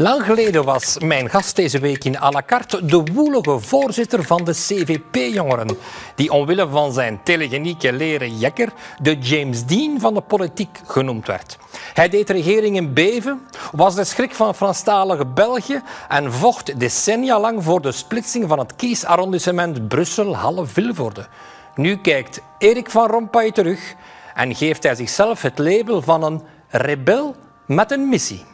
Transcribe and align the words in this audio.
Lang 0.00 0.24
geleden 0.24 0.64
was 0.64 0.98
mijn 0.98 1.30
gast 1.30 1.56
deze 1.56 1.78
week 1.78 2.04
in 2.04 2.18
à 2.18 2.30
la 2.30 2.42
carte 2.46 2.84
de 2.84 3.02
woelige 3.12 3.58
voorzitter 3.58 4.24
van 4.24 4.44
de 4.44 4.52
CVP-jongeren, 4.52 5.76
die 6.14 6.30
omwille 6.30 6.68
van 6.68 6.92
zijn 6.92 7.20
telegenieke 7.22 7.92
leren 7.92 8.38
jekker 8.38 8.72
de 9.02 9.18
James 9.18 9.66
Dean 9.66 10.00
van 10.00 10.14
de 10.14 10.20
politiek 10.20 10.80
genoemd 10.86 11.26
werd. 11.26 11.58
Hij 11.94 12.08
deed 12.08 12.30
regeringen 12.30 12.94
beven, 12.94 13.40
was 13.72 13.94
de 13.94 14.04
schrik 14.04 14.34
van 14.34 14.54
Franstalige 14.54 15.26
België 15.26 15.82
en 16.08 16.32
vocht 16.32 16.80
decennia 16.80 17.40
lang 17.40 17.64
voor 17.64 17.80
de 17.80 17.92
splitsing 17.92 18.48
van 18.48 18.58
het 18.58 18.76
kiesarrondissement 18.76 19.88
Brussel-Halle-Vilvoorde. 19.88 21.26
Nu 21.74 21.96
kijkt 21.96 22.40
Erik 22.58 22.90
van 22.90 23.06
Rompuy 23.06 23.50
terug 23.50 23.94
en 24.34 24.54
geeft 24.54 24.82
hij 24.82 24.94
zichzelf 24.94 25.42
het 25.42 25.58
label 25.58 26.02
van 26.02 26.22
een 26.22 26.42
rebel 26.68 27.34
met 27.66 27.90
een 27.90 28.08
missie. 28.08 28.44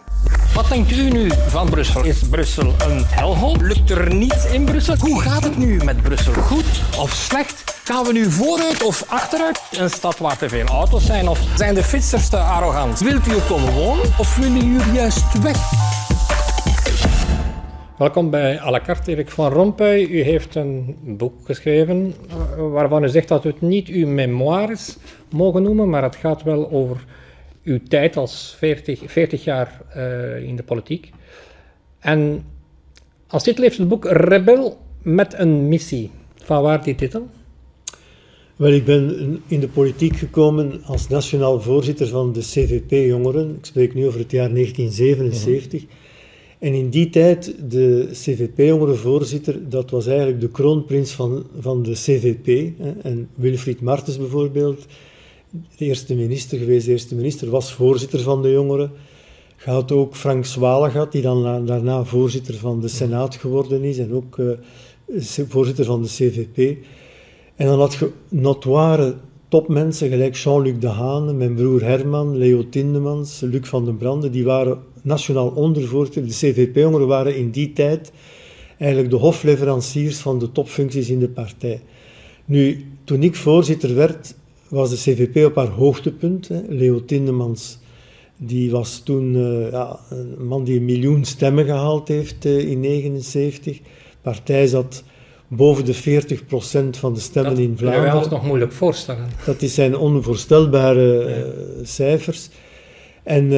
Wat 0.57 0.69
denkt 0.69 0.93
u 0.93 1.11
nu 1.11 1.29
van 1.31 1.71
Brussel? 1.71 2.05
Is 2.05 2.29
Brussel 2.29 2.67
een 2.67 3.05
helhol? 3.05 3.57
Lukt 3.61 3.91
er 3.91 4.15
niets 4.15 4.53
in 4.53 4.65
Brussel? 4.65 4.97
Hoe 4.99 5.21
gaat 5.21 5.45
het 5.45 5.59
nu 5.59 5.85
met 5.85 6.03
Brussel? 6.03 6.33
Goed 6.33 6.83
of 6.99 7.11
slecht? 7.11 7.81
Gaan 7.85 8.05
we 8.05 8.13
nu 8.13 8.31
vooruit 8.31 8.85
of 8.85 9.05
achteruit? 9.09 9.63
Een 9.79 9.91
stad 9.91 10.19
waar 10.19 10.39
te 10.39 10.49
veel 10.49 10.67
auto's 10.67 11.07
zijn? 11.07 11.29
Of 11.29 11.41
zijn 11.57 11.75
de 11.75 11.83
fietsers 11.83 12.29
te 12.29 12.37
arrogant? 12.37 13.01
Wilt 13.01 13.27
u 13.27 13.31
er 13.31 13.43
komen 13.49 13.73
wonen 13.73 14.05
of 14.19 14.37
willen 14.37 14.69
u 14.69 14.79
er 14.79 14.93
juist 14.93 15.43
weg? 15.43 15.57
Welkom 17.99 18.31
bij 18.31 18.61
à 18.61 18.71
la 18.71 18.81
carte, 18.81 19.11
Erik 19.11 19.31
van 19.31 19.53
Rompuy. 19.53 20.07
U 20.11 20.23
heeft 20.23 20.55
een 20.55 20.97
boek 21.03 21.35
geschreven 21.45 22.15
waarvan 22.57 23.05
u 23.05 23.09
zegt 23.09 23.29
dat 23.29 23.45
u 23.45 23.49
het 23.49 23.61
niet 23.61 23.89
uw 23.89 24.07
memoires 24.07 24.97
mogen 25.31 25.63
noemen, 25.63 25.91
maar 25.91 26.03
het 26.03 26.17
gaat 26.17 26.43
wel 26.43 26.71
over 26.71 27.05
uw 27.67 27.79
tijd 27.89 28.17
als 28.17 28.55
40, 28.59 29.03
40 29.07 29.45
jaar 29.45 29.83
uh, 29.97 30.43
in 30.43 30.57
de 30.57 30.63
politiek. 30.63 31.11
En 31.99 32.45
als 33.27 33.43
titel 33.43 33.63
heeft 33.63 33.79
het 33.79 33.89
boek 33.89 34.05
Rebel 34.05 34.79
met 35.03 35.39
een 35.39 35.69
missie. 35.69 36.11
Van 36.35 36.63
waar 36.63 36.85
die 36.85 36.95
titel? 36.95 37.29
Wel, 38.57 38.73
ik 38.73 38.85
ben 38.85 39.43
in 39.47 39.61
de 39.61 39.69
politiek 39.69 40.17
gekomen 40.17 40.83
als 40.85 41.09
nationaal 41.09 41.61
voorzitter 41.61 42.07
van 42.07 42.33
de 42.33 42.41
CVP-jongeren. 42.41 43.57
Ik 43.59 43.65
spreek 43.65 43.95
nu 43.95 44.07
over 44.07 44.21
het 44.21 44.31
jaar 44.31 44.53
1977. 44.53 45.81
Mm 45.81 45.89
-hmm. 45.89 45.97
En 46.59 46.75
in 46.75 46.89
die 46.89 47.11
tijd, 47.11 47.55
de 47.71 48.09
CVP-jongerenvoorzitter, 48.13 49.69
dat 49.69 49.91
was 49.91 50.07
eigenlijk 50.07 50.41
de 50.41 50.51
kroonprins 50.51 51.13
van, 51.13 51.47
van 51.59 51.83
de 51.83 51.93
CVP. 51.93 52.79
Hè. 52.79 52.93
En 53.03 53.29
Wilfried 53.35 53.81
Martens 53.81 54.19
bijvoorbeeld, 54.19 54.87
de 55.77 55.85
eerste 55.85 56.15
minister 56.15 56.59
geweest, 56.59 56.87
de 56.87 56.93
eerste 56.93 57.15
minister, 57.15 57.51
was 57.51 57.73
voorzitter 57.73 58.21
van 58.21 58.43
de 58.43 58.51
jongeren. 58.51 58.91
Je 59.65 59.71
had 59.71 59.93
ook 59.93 60.17
Frank 60.17 60.45
Zwalen 60.45 60.91
gehad, 60.91 61.13
die 61.13 61.23
dan 61.23 61.67
daarna 61.67 62.05
voorzitter 62.05 62.55
van 62.55 62.81
de 62.81 62.89
Senaat 62.89 63.35
geworden 63.35 63.83
is 63.83 63.99
en 63.99 64.13
ook 64.13 64.37
uh, 64.37 64.51
voorzitter 65.49 65.85
van 65.85 66.03
de 66.03 66.09
CVP. 66.09 66.77
En 67.55 67.67
dan 67.67 67.79
had 67.79 67.95
je 67.95 68.11
notoire 68.29 69.15
topmensen, 69.49 70.09
gelijk 70.09 70.37
Jean-Luc 70.37 70.79
Dehane, 70.79 71.33
mijn 71.33 71.55
broer 71.55 71.83
Herman, 71.83 72.37
Leo 72.37 72.69
Tindemans, 72.69 73.41
Luc 73.41 73.69
van 73.69 73.85
den 73.85 73.97
Brande, 73.97 74.31
die 74.31 74.45
waren 74.45 74.79
nationaal 75.03 75.49
ondervoorzitter. 75.49 76.27
De 76.27 76.33
CVP-jongeren 76.33 77.07
waren 77.07 77.37
in 77.37 77.51
die 77.51 77.73
tijd 77.73 78.13
eigenlijk 78.79 79.11
de 79.11 79.17
hofleveranciers 79.17 80.19
van 80.19 80.39
de 80.39 80.53
topfuncties 80.53 81.09
in 81.09 81.19
de 81.19 81.29
partij. 81.29 81.81
Nu, 82.45 82.85
toen 83.05 83.23
ik 83.23 83.35
voorzitter 83.35 83.95
werd, 83.95 84.35
was 84.69 84.91
de 84.91 84.97
CVP 84.97 85.45
op 85.45 85.57
haar 85.57 85.69
hoogtepunt. 85.69 86.49
Hè. 86.49 86.61
Leo 86.69 87.05
Tindemans, 87.05 87.79
die 88.37 88.71
was 88.71 89.01
toen 89.05 89.35
uh, 89.35 89.71
ja, 89.71 89.99
een 90.11 90.47
man 90.47 90.65
die 90.65 90.79
een 90.79 90.85
miljoen 90.85 91.25
stemmen 91.25 91.65
gehaald 91.65 92.09
heeft 92.09 92.45
uh, 92.45 92.53
in 92.53 92.83
1979. 92.83 93.79
De 93.79 93.83
partij 94.23 94.67
zat 94.67 95.05
boven 95.49 95.85
de 95.85 95.95
40% 95.95 95.99
van 96.91 97.15
de 97.15 97.21
stemmen 97.21 97.55
dat 97.55 97.63
in 97.63 97.79
Vlaanderen. 97.79 98.13
Dat 98.13 98.25
is 98.25 98.31
nog 98.31 98.47
moeilijk 98.47 98.73
voorstellen. 98.73 99.27
Dat 99.47 99.61
zijn 99.61 99.97
onvoorstelbare 99.97 101.29
uh, 101.29 101.87
cijfers. 101.87 102.49
En 103.23 103.51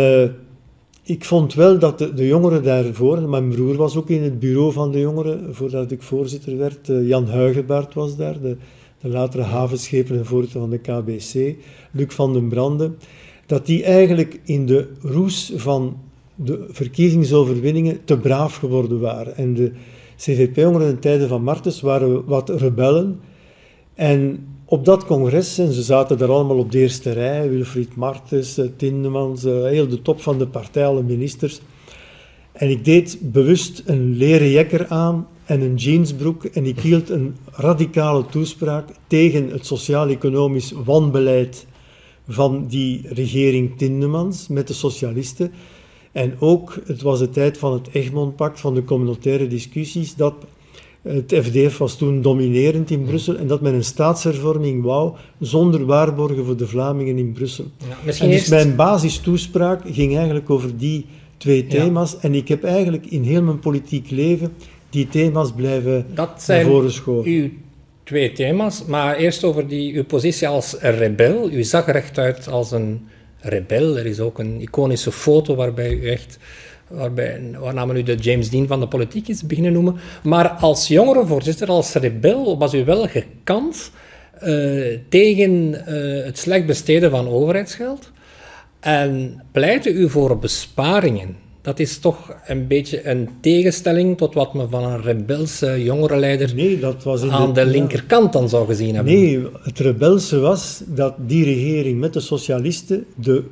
ik 1.02 1.24
vond 1.24 1.54
wel 1.54 1.78
dat 1.78 1.98
de, 1.98 2.14
de, 2.14 2.26
jongeren 2.26 2.62
daarvoor, 2.62 3.28
mijn 3.28 3.48
broer 3.48 3.76
was 3.76 3.96
ook 3.96 4.08
in 4.08 4.22
het 4.22 4.38
bureau 4.38 4.72
van 4.72 4.92
de 4.92 5.00
jongeren 5.00 5.54
voordat 5.54 5.90
ik 5.90 6.02
voorzitter 6.02 6.56
werd, 6.56 6.86
Jan 6.86 7.28
Huigebaard 7.28 7.94
was 7.94 8.16
daar, 8.16 8.40
de, 8.40 8.56
de 9.00 9.08
latere 9.08 9.42
havenschepen 9.42 10.18
en 10.18 10.26
voorzitter 10.26 10.60
van 10.60 10.70
de 10.70 10.78
KBC, 10.78 11.56
Luc 11.90 12.14
van 12.14 12.32
den 12.32 12.48
Brande, 12.48 12.92
dat 13.46 13.66
die 13.66 13.84
eigenlijk 13.84 14.40
in 14.44 14.66
de 14.66 14.88
roes 15.00 15.52
van 15.56 15.96
de 16.34 16.66
verkiezingsoverwinningen 16.70 18.04
te 18.04 18.18
braaf 18.18 18.56
geworden 18.56 19.00
waren. 19.00 19.36
En 19.36 19.54
de 19.54 19.72
CVP-jongeren 20.16 20.88
in 20.88 20.98
tijden 20.98 21.28
van 21.28 21.42
Martens 21.42 21.80
waren 21.80 22.24
wat 22.24 22.48
rebellen. 22.50 23.20
En 23.94 24.46
op 24.64 24.84
dat 24.84 25.04
congres, 25.04 25.58
en 25.58 25.72
ze 25.72 25.82
zaten 25.82 26.18
daar 26.18 26.30
allemaal 26.30 26.58
op 26.58 26.72
de 26.72 26.78
eerste 26.78 27.12
rij, 27.12 27.48
Wilfried 27.48 27.96
Martens, 27.96 28.60
Tindemans, 28.76 29.42
heel 29.42 29.88
de 29.88 30.02
top 30.02 30.20
van 30.20 30.38
de 30.38 30.46
partij, 30.46 30.86
alle 30.86 31.02
ministers. 31.02 31.60
En 32.52 32.70
ik 32.70 32.84
deed 32.84 33.18
bewust 33.20 33.82
een 33.86 34.16
leren 34.16 34.50
jekker 34.50 34.86
aan 34.88 35.26
en 35.48 35.60
een 35.60 35.74
jeansbroek 35.74 36.44
en 36.44 36.66
ik 36.66 36.80
hield 36.80 37.10
een 37.10 37.36
radicale 37.50 38.26
toespraak 38.26 38.88
tegen 39.06 39.50
het 39.50 39.66
sociaal-economisch 39.66 40.72
wanbeleid 40.84 41.66
van 42.28 42.66
die 42.66 43.00
regering 43.04 43.76
Tindemans 43.76 44.48
met 44.48 44.66
de 44.66 44.74
socialisten. 44.74 45.52
En 46.12 46.34
ook, 46.38 46.78
het 46.86 47.02
was 47.02 47.18
de 47.18 47.30
tijd 47.30 47.58
van 47.58 47.72
het 47.72 47.88
Egmond-pact, 47.92 48.60
van 48.60 48.74
de 48.74 48.84
communautaire 48.84 49.46
discussies, 49.46 50.14
dat 50.14 50.34
het 51.02 51.34
FDF 51.42 51.78
was 51.78 51.96
toen 51.96 52.22
dominerend 52.22 52.90
in 52.90 53.04
Brussel 53.04 53.36
en 53.36 53.46
dat 53.46 53.60
men 53.60 53.74
een 53.74 53.84
staatshervorming 53.84 54.82
wou 54.82 55.14
zonder 55.40 55.86
waarborgen 55.86 56.44
voor 56.44 56.56
de 56.56 56.66
Vlamingen 56.66 57.18
in 57.18 57.32
Brussel. 57.32 57.64
Ja, 58.04 58.12
en 58.12 58.30
dus 58.30 58.48
mijn 58.48 58.76
basistoespraak 58.76 59.82
ging 59.90 60.16
eigenlijk 60.16 60.50
over 60.50 60.76
die 60.76 61.06
twee 61.36 61.66
thema's 61.66 62.12
ja. 62.12 62.18
en 62.20 62.34
ik 62.34 62.48
heb 62.48 62.64
eigenlijk 62.64 63.06
in 63.06 63.22
heel 63.22 63.42
mijn 63.42 63.58
politiek 63.58 64.10
leven 64.10 64.52
die 64.90 65.08
thema's 65.08 65.52
blijven 65.52 66.06
dat 66.14 66.30
zijn 66.36 66.62
naar 66.62 66.70
voren 66.70 66.92
schoven. 66.92 67.30
Uw 67.30 67.50
twee 68.04 68.32
thema's, 68.32 68.84
maar 68.84 69.16
eerst 69.16 69.44
over 69.44 69.68
die, 69.68 69.94
uw 69.94 70.04
positie 70.04 70.48
als 70.48 70.76
rebel. 70.80 71.50
U 71.50 71.62
zag 71.62 71.86
rechtuit 71.86 72.48
als 72.48 72.70
een 72.70 73.08
rebel. 73.40 73.98
Er 73.98 74.06
is 74.06 74.20
ook 74.20 74.38
een 74.38 74.60
iconische 74.60 75.12
foto 75.12 75.54
waarbij 75.54 75.92
u 75.92 76.08
echt, 76.10 76.38
waarbij, 76.88 77.40
waarna 77.58 77.86
u 77.86 78.02
de 78.02 78.14
James 78.14 78.50
Dean 78.50 78.66
van 78.66 78.80
de 78.80 78.88
politiek 78.88 79.28
is 79.28 79.46
beginnen 79.46 79.72
noemen. 79.72 79.96
Maar 80.22 80.48
als 80.48 80.88
jongerenvoorzitter, 80.88 81.68
als 81.68 81.92
rebel, 81.92 82.58
was 82.58 82.74
u 82.74 82.84
wel 82.84 83.06
gekant 83.06 83.90
uh, 84.42 84.98
tegen 85.08 85.70
uh, 85.70 86.24
het 86.24 86.38
slecht 86.38 86.66
besteden 86.66 87.10
van 87.10 87.28
overheidsgeld. 87.28 88.10
En 88.80 89.42
pleitte 89.52 89.92
u 89.92 90.10
voor 90.10 90.38
besparingen 90.38 91.36
dat 91.68 91.78
is 91.78 91.98
toch 91.98 92.34
een 92.46 92.66
beetje 92.66 93.08
een 93.08 93.28
tegenstelling 93.40 94.16
tot 94.16 94.34
wat 94.34 94.54
men 94.54 94.70
van 94.70 94.84
een 94.84 95.02
rebelse 95.02 95.82
jongerenleider 95.82 96.54
nee, 96.54 96.78
dat 96.78 97.02
was 97.02 97.22
in 97.22 97.30
aan 97.30 97.52
de, 97.52 97.64
de 97.64 97.70
linkerkant 97.70 98.32
dan 98.32 98.48
zou 98.48 98.66
gezien 98.66 98.94
hebben. 98.94 99.12
Nee, 99.12 99.46
het 99.62 99.78
rebelse 99.78 100.38
was 100.38 100.82
dat 100.86 101.14
die 101.18 101.44
regering 101.44 102.00
met 102.00 102.12
de 102.12 102.20
socialisten 102.20 103.04
de 103.14 103.44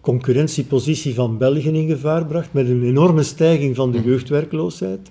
concurrentiepositie 0.00 1.14
van 1.14 1.38
België 1.38 1.68
in 1.68 1.88
gevaar 1.88 2.26
bracht 2.26 2.52
met 2.52 2.68
een 2.68 2.84
enorme 2.84 3.22
stijging 3.22 3.76
van 3.76 3.92
de 3.92 3.98
hm. 3.98 4.08
jeugdwerkloosheid. 4.08 5.10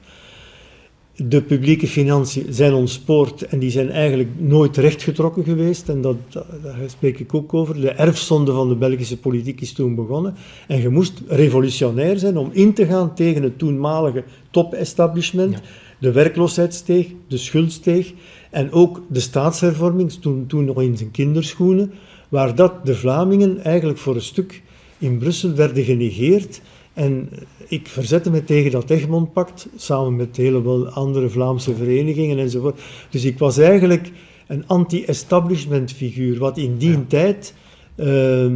De 1.16 1.42
publieke 1.42 1.88
financiën 1.88 2.46
zijn 2.50 2.74
ontspoord 2.74 3.42
en 3.42 3.60
die 3.60 3.72
zijn 3.72 3.90
eigenlijk 3.90 4.30
nooit 4.38 4.78
rechtgetrokken 4.78 5.44
geweest. 5.44 5.90
En 5.90 6.02
dat, 6.02 6.16
daar 6.32 6.78
spreek 6.88 7.20
ik 7.20 7.34
ook 7.34 7.54
over. 7.54 7.82
De 7.82 7.90
erfzonde 7.90 8.52
van 8.52 8.70
de 8.70 8.76
Belgische 8.76 9.18
politiek 9.18 9.62
is 9.62 9.74
toen 9.74 9.96
begonnen. 9.96 10.36
En 10.68 10.82
je 10.82 10.90
moest 10.90 11.22
revolutionair 11.28 12.18
zijn 12.20 12.38
om 12.38 12.50
in 12.52 12.74
te 12.74 12.86
gaan 12.86 13.16
tegen 13.16 13.44
het 13.44 13.58
toenmalige 13.58 14.24
top-establishment. 14.52 15.62
De 16.00 16.12
werkloosheid 16.12 16.74
steeg, 16.74 17.08
de 17.28 17.38
schuld 17.38 17.72
steeg. 17.72 18.14
En 18.52 18.72
ook 18.72 19.02
de 19.08 19.20
staatshervorming, 19.20 20.12
toen, 20.12 20.46
toen 20.48 20.66
nog 20.66 20.82
in 20.82 20.98
zijn 20.98 21.12
kinderschoenen. 21.12 21.92
Waar 22.30 22.56
dat 22.56 22.86
de 22.86 22.96
Vlamingen 22.96 23.64
eigenlijk 23.64 24.00
voor 24.00 24.16
een 24.16 24.22
stuk 24.22 24.62
in 24.98 25.18
Brussel 25.18 25.54
werden 25.54 25.84
genegeerd. 25.84 26.62
En 26.94 27.30
ik 27.68 27.88
verzette 27.88 28.30
me 28.30 28.44
tegen 28.44 28.72
dat 28.72 28.90
Egmond-pact, 28.90 29.68
samen 29.76 30.16
met 30.16 30.38
heleboel 30.38 30.88
andere 30.88 31.30
Vlaamse 31.30 31.76
verenigingen 31.76 32.40
enzovoort. 32.40 32.82
Dus 33.10 33.24
ik 33.24 33.40
was 33.40 33.58
eigenlijk 33.58 34.12
een 34.48 34.64
anti-establishment 34.68 35.92
figuur, 35.92 36.38
wat 36.38 36.58
in 36.58 36.78
die 36.78 36.92
ja. 36.92 37.04
tijd 37.08 37.54
uh, 37.96 38.52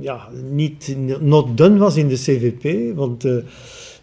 ja, 0.00 0.28
niet 0.50 0.96
not 1.20 1.56
done 1.56 1.78
was 1.78 1.96
in 1.96 2.08
de 2.08 2.14
CVP, 2.14 2.96
want 2.96 3.24
uh, 3.24 3.36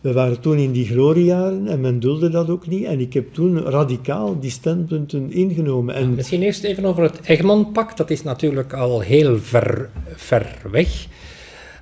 we 0.02 0.14
waren 0.14 0.40
toen 0.40 0.58
in 0.58 0.72
die 0.72 0.86
gloriejaren 0.86 1.68
en 1.68 1.82
men 1.82 2.00
dulde 2.00 2.30
dat 2.30 2.50
ook 2.50 2.68
niet. 2.68 2.84
En 2.84 3.00
ik 3.00 3.14
heb 3.14 3.34
toen 3.34 3.60
radicaal 3.60 4.40
die 4.40 4.52
standpunten 4.52 5.32
ingenomen. 5.32 5.96
En 5.96 6.16
Misschien 6.16 6.42
eerst 6.42 6.64
even 6.64 6.86
over 6.86 7.04
het 7.04 7.20
Egmond-pact, 7.24 7.98
dat 7.98 8.10
is 8.10 8.24
natuurlijk 8.24 8.74
al 8.74 9.00
heel 9.00 9.38
ver, 9.40 9.90
ver 10.16 10.62
weg. 10.72 11.08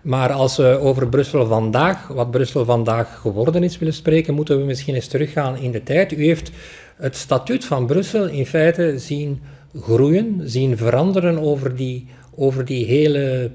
Maar 0.03 0.31
als 0.31 0.57
we 0.57 0.79
over 0.79 1.07
Brussel 1.07 1.45
vandaag, 1.45 2.07
wat 2.07 2.31
Brussel 2.31 2.65
vandaag 2.65 3.19
geworden 3.19 3.63
is, 3.63 3.77
willen 3.77 3.93
spreken, 3.93 4.33
moeten 4.33 4.57
we 4.57 4.63
misschien 4.63 4.95
eens 4.95 5.07
teruggaan 5.07 5.57
in 5.57 5.71
de 5.71 5.83
tijd. 5.83 6.11
U 6.11 6.25
heeft 6.25 6.51
het 6.95 7.15
statuut 7.15 7.65
van 7.65 7.85
Brussel 7.85 8.27
in 8.27 8.45
feite 8.45 8.99
zien 8.99 9.41
groeien, 9.81 10.41
zien 10.43 10.77
veranderen 10.77 11.39
over 11.39 11.75
die, 11.75 12.07
over 12.35 12.65
die 12.65 12.85
hele 12.85 13.51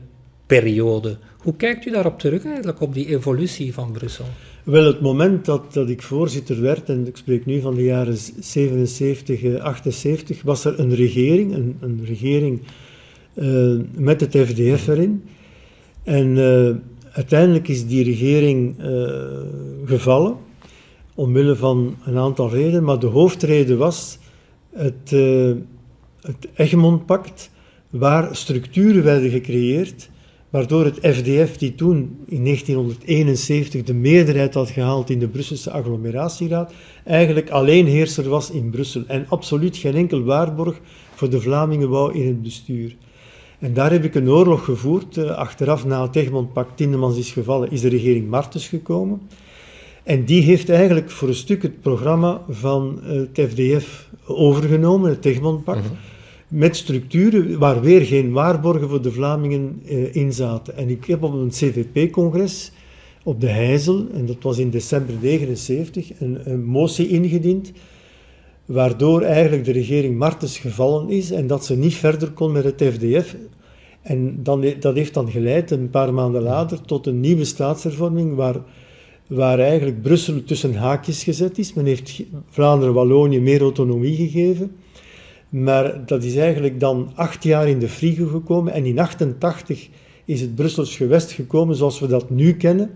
periode. 0.47 1.17
Hoe 1.39 1.57
kijkt 1.57 1.87
u 1.87 1.91
daarop 1.91 2.19
terug 2.19 2.45
eigenlijk, 2.45 2.81
op 2.81 2.95
die 2.95 3.07
evolutie 3.07 3.75
van 3.75 3.93
Brussel? 3.93 4.25
Wel, 4.65 4.85
het 4.85 5.01
moment 5.01 5.45
dat, 5.45 5.73
dat 5.73 5.89
ik 5.89 6.03
voorzitter 6.03 6.61
werd, 6.61 6.89
en 6.89 7.07
ik 7.07 7.17
spreek 7.17 7.47
nu 7.47 7.61
van 7.61 7.75
de 7.75 7.85
jaren 7.85 8.17
77, 8.41 9.59
78, 9.59 10.39
eh, 10.39 10.45
was 10.45 10.65
er 10.65 10.81
een 10.81 10.95
regering, 10.95 11.55
een, 11.55 11.77
een 11.81 12.01
regering 12.05 12.61
uh, 13.35 13.81
met 13.97 14.21
het 14.21 14.37
FDF 14.37 14.89
erin. 14.89 15.23
En 16.09 16.37
uh, 16.37 16.71
uiteindelijk 17.13 17.69
is 17.69 17.87
die 17.87 18.05
regering 18.05 18.81
uh, 18.81 19.13
gevallen, 19.85 20.37
omwille 21.15 21.57
van 21.57 21.97
een 22.05 22.19
aantal 22.19 22.51
redenen, 22.51 22.85
maar 22.85 22.99
de 22.99 23.07
hoofdreden 23.07 23.79
was 23.79 24.19
het, 24.73 25.11
het 26.21 26.49
Egmond-pact, 26.55 27.51
waar 27.91 28.37
structuren 28.37 29.05
werden 29.05 29.31
gecreëerd 29.31 30.11
waardoor 30.51 30.85
het 30.85 30.99
FDF, 31.03 31.57
die 31.57 31.75
toen 31.75 32.19
in 32.27 32.45
1971 32.45 33.83
de 33.83 33.95
meerderheid 33.95 34.55
had 34.55 34.71
gehaald 34.71 35.11
in 35.11 35.19
de 35.19 35.29
Brusselse 35.29 35.71
agglomeratieraad, 35.71 36.73
eigenlijk 37.05 37.51
alleen 37.51 37.87
heerser 37.87 38.29
was 38.29 38.51
in 38.51 38.71
Brussel 38.71 39.03
en 39.07 39.27
absoluut 39.29 39.77
geen 39.77 39.95
enkel 39.95 40.23
waarborg 40.23 40.81
voor 41.15 41.31
de 41.31 41.41
Vlamingen 41.41 41.89
wou 41.89 42.15
in 42.15 42.27
het 42.27 42.43
bestuur. 42.43 42.97
En 43.59 43.75
daar 43.75 43.91
heb 43.91 44.05
ik 44.05 44.15
een 44.15 44.29
oorlog 44.29 44.65
gevoerd. 44.65 45.17
Eh, 45.17 45.31
achteraf, 45.31 45.85
na 45.85 46.03
het 46.03 46.17
Egmond-pact 46.17 46.77
Tindemans 46.77 47.19
is 47.19 47.33
gevallen, 47.33 47.71
is 47.71 47.81
de 47.81 47.89
regering 47.89 48.29
Martens 48.29 48.69
gekomen. 48.69 49.21
En 50.03 50.25
die 50.25 50.43
heeft 50.43 50.71
eigenlijk 50.71 51.11
voor 51.11 51.29
een 51.29 51.35
stuk 51.35 51.63
het 51.63 51.81
programma 51.81 52.41
van 52.49 53.01
het 53.03 53.41
FDF 53.49 54.09
overgenomen, 54.27 55.11
het 55.11 55.25
Egmond-pact. 55.25 55.83
Mhm 55.83 55.95
met 56.49 56.77
structuren 56.77 57.59
waar 57.59 57.81
weer 57.81 58.01
geen 58.01 58.33
waarborgen 58.33 58.89
voor 58.89 59.03
de 59.03 59.13
Vlamingen 59.13 59.83
uh, 59.85 60.15
in 60.15 60.33
zaten. 60.33 60.77
En 60.77 60.89
ik 60.89 61.05
heb 61.05 61.23
op 61.23 61.33
een 61.33 61.49
CVP-congres 61.49 62.73
op 63.23 63.41
de 63.41 63.49
Heizel, 63.49 64.07
en 64.13 64.27
dat 64.27 64.37
was 64.41 64.59
in 64.59 64.71
december 64.71 65.15
1979, 65.21 66.21
een, 66.21 66.51
een, 66.51 66.65
motie 66.65 67.09
ingediend, 67.09 67.73
waardoor 68.69 69.23
eigenlijk 69.23 69.65
de 69.65 69.73
regering 69.73 70.19
Martens 70.19 70.59
gevallen 70.59 71.11
is 71.11 71.31
en 71.31 71.47
dat 71.47 71.65
ze 71.65 71.77
niet 71.77 71.95
verder 71.95 72.31
kon 72.31 72.53
met 72.53 72.65
het 72.65 72.83
FDF. 72.93 73.37
En 74.03 74.43
dan, 74.43 74.65
dat 74.81 74.95
heeft 74.95 75.15
dan 75.15 75.31
geleid, 75.31 75.71
een 75.71 75.91
paar 75.91 76.15
maanden 76.15 76.43
later, 76.43 76.81
tot 76.81 77.07
een 77.07 77.21
nieuwe 77.21 77.45
staatshervorming 77.45 78.35
waar, 78.35 78.57
waar 79.27 79.59
eigenlijk 79.59 80.03
Brussel 80.03 80.45
tussen 80.45 80.75
haakjes 80.75 81.25
gezet 81.25 81.59
is. 81.59 81.73
Men 81.73 81.87
heeft 81.87 82.23
Vlaanderen-Wallonië 82.49 83.41
meer 83.41 83.61
autonomie 83.61 84.17
gegeven. 84.17 84.77
Maar 85.49 86.07
dat 86.07 86.25
is 86.25 86.37
eigenlijk 86.37 86.81
dan 86.81 87.11
acht 87.15 87.43
jaar 87.43 87.69
in 87.69 87.79
de 87.79 87.89
frigo 87.89 88.27
gekomen 88.27 88.73
en 88.73 88.85
in 88.85 88.99
88 88.99 89.89
is 90.25 90.41
het 90.41 90.55
Brussels 90.55 90.97
gewest 90.97 91.33
gekomen 91.33 91.77
zoals 91.77 92.01
we 92.01 92.07
dat 92.07 92.31
nu 92.31 92.53
kennen. 92.53 92.91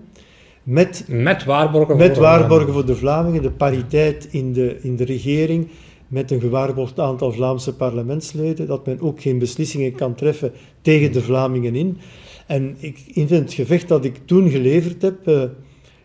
Met, 0.63 1.05
met 1.09 1.45
waarborgen, 1.45 1.97
met 1.97 2.13
voor, 2.13 2.23
waarborgen 2.23 2.67
de 2.67 2.73
voor 2.73 2.87
de 2.87 2.97
Vlamingen, 2.97 3.43
de 3.43 3.51
pariteit 3.51 4.29
in 4.31 4.53
de, 4.53 4.79
in 4.83 4.97
de 4.97 5.05
regering, 5.05 5.69
met 6.09 6.31
een 6.31 6.41
gewaarborgd 6.41 6.99
aantal 6.99 7.33
Vlaamse 7.33 7.75
parlementsleden, 7.75 8.67
dat 8.67 8.87
men 8.87 9.01
ook 9.01 9.21
geen 9.21 9.39
beslissingen 9.39 9.95
kan 9.95 10.15
treffen 10.15 10.53
tegen 10.81 11.13
de 11.13 11.23
Vlamingen 11.23 11.75
in. 11.75 11.99
En 12.47 12.77
ik, 12.79 12.99
in 13.07 13.27
het 13.29 13.53
gevecht 13.53 13.89
dat 13.89 14.05
ik 14.05 14.21
toen 14.25 14.51
geleverd 14.51 15.03
heb, 15.03 15.29
uh, 15.29 15.43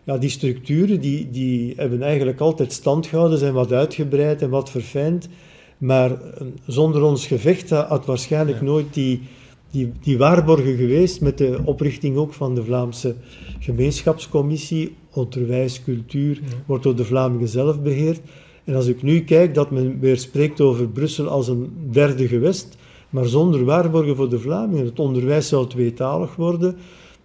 ja, 0.04 0.18
die 0.18 0.30
structuren 0.30 1.00
die, 1.00 1.30
die 1.30 1.72
hebben 1.76 2.02
eigenlijk 2.02 2.40
altijd 2.40 2.72
stand 2.72 3.06
gehouden, 3.06 3.38
zijn 3.38 3.52
wat 3.52 3.72
uitgebreid 3.72 4.42
en 4.42 4.50
wat 4.50 4.70
verfijnd. 4.70 5.28
Maar 5.78 6.10
eh, 6.10 6.46
zonder 6.66 7.02
ons 7.02 7.26
gevecht 7.26 7.70
had 7.70 8.06
waarschijnlijk 8.06 8.60
nooit 8.60 8.94
die, 8.94 9.22
die, 9.70 9.92
die 10.00 10.18
waarborgen 10.18 10.76
geweest 10.76 11.20
met 11.20 11.38
de 11.38 11.58
oprichting 11.64 12.16
ook 12.16 12.32
van 12.32 12.54
de 12.54 12.64
Vlaamse 12.64 13.14
gemeenschapscommissie. 13.58 14.96
Onderwijs, 15.12 15.82
cultuur 15.84 16.40
wordt 16.66 16.82
door 16.82 16.96
de 16.96 17.04
Vlamingen 17.04 17.48
zelf 17.48 17.82
beheerd. 17.82 18.20
En 18.64 18.74
als 18.74 18.86
ik 18.86 19.02
nu 19.02 19.24
kijk 19.24 19.54
dat 19.54 19.70
men 19.70 20.00
weer 20.00 20.18
spreekt 20.18 20.60
over 20.60 20.88
Brussel 20.88 21.28
als 21.28 21.48
een 21.48 21.72
derde 21.90 22.28
gewest, 22.28 22.76
maar 23.10 23.24
zonder 23.24 23.64
waarborgen 23.64 24.16
voor 24.16 24.28
de 24.28 24.38
Vlamingen. 24.38 24.84
Het 24.84 24.98
onderwijs 24.98 25.48
zou 25.48 25.66
tweetalig 25.66 26.36
worden. 26.36 26.76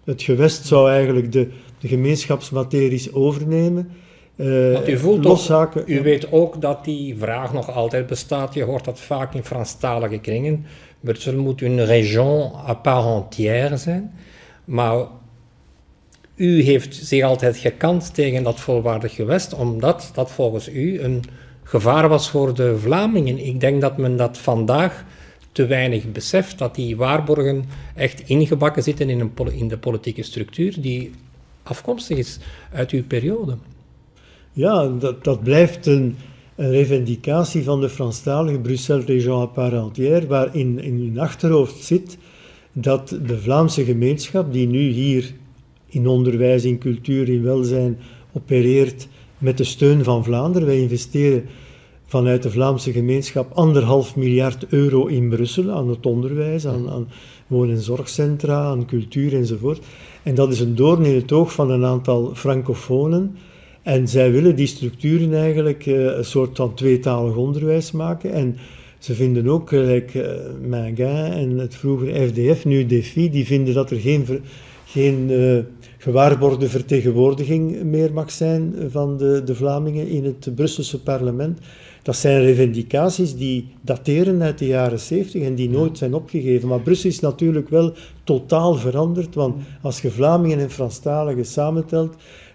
Het 0.04 0.22
gewest 0.22 0.66
zou 0.66 0.90
eigenlijk 0.90 1.32
de, 1.32 1.48
de 1.78 1.88
gemeenschapsmateries 1.88 3.12
overnemen. 3.12 3.90
Uh, 4.36 4.88
u 4.88 4.98
voelt 4.98 5.24
loszaken, 5.24 5.82
u 5.86 6.02
weet 6.02 6.32
ook 6.32 6.60
dat 6.60 6.84
die 6.84 7.16
vraag 7.18 7.52
nog 7.52 7.74
altijd 7.74 8.06
bestaat. 8.06 8.54
Je 8.54 8.62
hoort 8.62 8.84
dat 8.84 9.00
vaak 9.00 9.34
in 9.34 9.44
Franstalige 9.44 10.18
kringen. 10.18 10.64
Brussel 11.04 11.36
moet 11.36 11.62
een 11.62 11.84
région 11.84 12.52
à 12.54 12.74
part 12.74 13.22
entière 13.22 13.76
zijn. 13.76 14.14
Maar 14.64 15.06
u 16.34 16.62
heeft 16.62 16.94
zich 16.94 17.22
altijd 17.22 17.56
gekant 17.56 18.14
tegen 18.14 18.42
dat 18.42 18.60
volwaardig 18.60 19.14
gewest, 19.14 19.54
omdat 19.54 20.10
dat 20.14 20.30
volgens 20.30 20.68
u 20.68 21.00
een 21.00 21.22
gevaar 21.62 22.08
was 22.08 22.30
voor 22.30 22.54
de 22.54 22.78
Vlamingen. 22.78 23.46
Ik 23.46 23.60
denk 23.60 23.80
dat 23.80 23.96
men 23.96 24.16
dat 24.16 24.38
vandaag 24.38 25.04
te 25.52 25.66
weinig 25.66 26.12
beseft, 26.12 26.58
dat 26.58 26.74
die 26.74 26.96
waarborgen 26.96 27.64
echt 27.94 28.28
ingebakken 28.28 28.82
zitten 28.82 29.10
in, 29.10 29.20
een, 29.20 29.52
in 29.52 29.68
de 29.68 29.78
politieke 29.78 30.22
structuur 30.22 30.80
die 30.80 31.12
afkomstig 31.62 32.18
is 32.18 32.38
uit 32.72 32.90
uw 32.90 33.04
periode. 33.04 33.56
Ja, 34.52 34.88
dat, 34.88 35.24
dat 35.24 35.42
blijft 35.42 35.86
een, 35.86 36.16
een 36.56 36.70
revendicatie 36.70 37.62
van 37.62 37.80
de 37.80 37.88
Franstalige 37.88 38.58
Bruxelles 38.58 39.06
Région 39.06 39.40
à 39.40 39.46
part 39.46 39.72
entière, 39.72 40.26
waarin 40.26 40.78
in 40.78 40.98
hun 40.98 41.18
achterhoofd 41.18 41.84
zit 41.84 42.18
dat 42.72 43.08
de 43.26 43.38
Vlaamse 43.38 43.84
gemeenschap, 43.84 44.52
die 44.52 44.66
nu 44.66 44.88
hier 44.88 45.34
in 45.86 46.06
onderwijs, 46.06 46.64
in 46.64 46.78
cultuur, 46.78 47.28
in 47.28 47.42
welzijn 47.42 47.98
opereert 48.32 49.08
met 49.38 49.58
de 49.58 49.64
steun 49.64 50.04
van 50.04 50.24
Vlaanderen. 50.24 50.68
Wij 50.68 50.80
investeren 50.80 51.44
vanuit 52.06 52.42
de 52.42 52.50
Vlaamse 52.50 52.92
gemeenschap 52.92 53.52
anderhalf 53.52 54.16
miljard 54.16 54.66
euro 54.68 55.06
in 55.06 55.28
Brussel 55.28 55.70
aan 55.70 55.88
het 55.88 56.06
onderwijs, 56.06 56.66
aan, 56.66 56.90
aan 56.90 57.08
en 57.48 57.78
zorgcentra, 57.78 58.64
aan 58.64 58.86
cultuur 58.86 59.34
enzovoort. 59.34 59.84
En 60.22 60.34
dat 60.34 60.52
is 60.52 60.60
een 60.60 60.74
doorn 60.74 61.04
in 61.04 61.14
het 61.14 61.32
oog 61.32 61.52
van 61.52 61.70
een 61.70 61.84
aantal 61.84 62.30
francofonen 62.34 63.36
en 63.84 64.08
zij 64.08 64.32
willen 64.32 64.56
die 64.56 64.66
structuren 64.66 65.34
eigenlijk 65.34 65.86
uh, 65.86 66.16
een 66.16 66.24
soort 66.24 66.56
van 66.56 66.74
tweetalig 66.74 67.36
onderwijs 67.36 67.92
maken. 67.92 68.32
En 68.32 68.56
ze 68.98 69.14
vinden 69.14 69.48
ook, 69.48 69.68
gelijk 69.68 70.14
uh, 70.14 70.24
Mangin 70.68 71.32
en 71.32 71.58
het 71.58 71.74
vroegere 71.74 72.28
FDF, 72.28 72.64
nu 72.64 72.86
DEFI, 72.86 73.30
die 73.30 73.46
vinden 73.46 73.74
dat 73.74 73.90
er 73.90 74.00
geen, 74.00 74.26
geen 74.84 75.30
uh, 75.30 75.58
gewaarborgde 75.98 76.68
vertegenwoordiging 76.68 77.82
meer 77.82 78.12
mag 78.12 78.30
zijn 78.30 78.74
van 78.88 79.16
de, 79.16 79.42
de 79.44 79.54
Vlamingen 79.54 80.08
in 80.08 80.24
het 80.24 80.54
Brusselse 80.54 81.02
parlement. 81.02 81.58
Dat 82.02 82.16
zijn 82.16 82.40
revendicaties 82.40 83.36
die 83.36 83.68
dateren 83.80 84.42
uit 84.42 84.58
de 84.58 84.66
jaren 84.66 85.00
70 85.00 85.42
en 85.42 85.54
die 85.54 85.70
nooit 85.70 85.98
zijn 85.98 86.14
opgegeven. 86.14 86.68
Maar 86.68 86.80
Brussel 86.80 87.10
is 87.10 87.20
natuurlijk 87.20 87.68
wel 87.68 87.92
totaal 88.24 88.74
veranderd, 88.74 89.34
want 89.34 89.54
als 89.82 90.00
je 90.00 90.10
Vlamingen 90.10 90.58
en 90.58 90.70
Franstaligen 90.70 91.46
samentelt, 91.46 92.14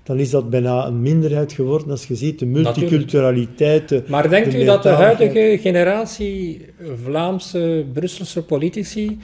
dan 0.09 0.19
is 0.19 0.29
dat 0.29 0.49
bijna 0.49 0.85
een 0.85 1.01
minderheid 1.01 1.53
geworden 1.53 1.89
als 1.89 2.07
je 2.07 2.15
ziet 2.15 2.39
de 2.39 2.45
multiculturaliteit. 2.45 4.07
maar 4.07 4.29
denkt 4.29 4.53
u 4.53 4.63
dat 4.63 4.83
de 4.83 4.89
huidige 4.89 5.57
generatie 5.61 6.65
Vlaamse, 7.03 7.85
Brusselse 7.93 8.43
politici 8.43 9.19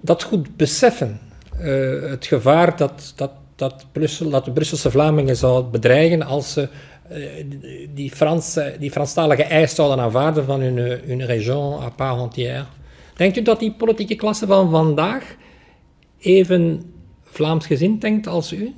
dat 0.00 0.22
goed 0.22 0.56
beseffen? 0.56 1.20
Uh, 1.60 2.10
het 2.10 2.26
gevaar 2.26 2.76
dat, 2.76 3.12
dat, 3.16 3.30
dat, 3.56 3.86
Brussel, 3.92 4.30
dat 4.30 4.44
de 4.44 4.50
Brusselse 4.50 4.90
Vlamingen 4.90 5.36
zou 5.36 5.64
bedreigen 5.64 6.22
als 6.22 6.52
ze 6.52 6.68
uh, 7.12 7.18
die, 7.94 8.10
Franse, 8.10 8.76
die 8.78 8.90
Franstalige 8.90 9.42
eis 9.42 9.74
zouden 9.74 10.04
aanvaarden 10.04 10.44
van 10.44 10.60
hun, 10.60 10.76
hun 11.06 11.24
région 11.24 11.80
à 11.80 11.88
part 11.88 12.20
entière. 12.20 12.66
Denkt 13.16 13.36
u 13.36 13.42
dat 13.42 13.60
die 13.60 13.72
politieke 13.72 14.14
klasse 14.14 14.46
van 14.46 14.70
vandaag 14.70 15.36
even 16.18 16.82
Vlaams 17.22 17.66
gezind 17.66 18.00
denkt 18.00 18.26
als 18.26 18.52
u? 18.52 18.74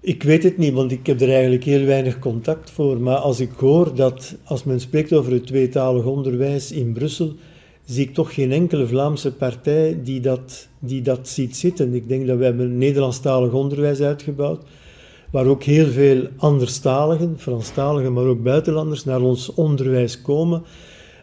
Ik 0.00 0.22
weet 0.22 0.42
het 0.42 0.58
niet, 0.58 0.72
want 0.72 0.92
ik 0.92 1.06
heb 1.06 1.20
er 1.20 1.30
eigenlijk 1.32 1.64
heel 1.64 1.84
weinig 1.84 2.18
contact 2.18 2.70
voor. 2.70 3.00
Maar 3.00 3.16
als 3.16 3.40
ik 3.40 3.50
hoor 3.50 3.94
dat, 3.94 4.36
als 4.44 4.64
men 4.64 4.80
spreekt 4.80 5.12
over 5.12 5.32
het 5.32 5.46
tweetalig 5.46 6.04
onderwijs 6.04 6.72
in 6.72 6.92
Brussel, 6.92 7.32
zie 7.84 8.04
ik 8.04 8.14
toch 8.14 8.34
geen 8.34 8.52
enkele 8.52 8.86
Vlaamse 8.86 9.32
partij 9.32 10.00
die 10.02 10.20
dat, 10.20 10.68
die 10.78 11.02
dat 11.02 11.28
ziet 11.28 11.56
zitten. 11.56 11.94
Ik 11.94 12.08
denk 12.08 12.26
dat 12.26 12.38
we 12.38 12.44
hebben 12.44 12.66
een 12.66 12.78
Nederlandstalig 12.78 13.52
onderwijs 13.52 14.00
uitgebouwd, 14.00 14.62
waar 15.30 15.46
ook 15.46 15.62
heel 15.62 15.86
veel 15.86 16.28
anderstaligen, 16.36 17.34
Franstaligen, 17.38 18.12
maar 18.12 18.24
ook 18.24 18.42
buitenlanders, 18.42 19.04
naar 19.04 19.20
ons 19.20 19.54
onderwijs 19.54 20.22
komen. 20.22 20.62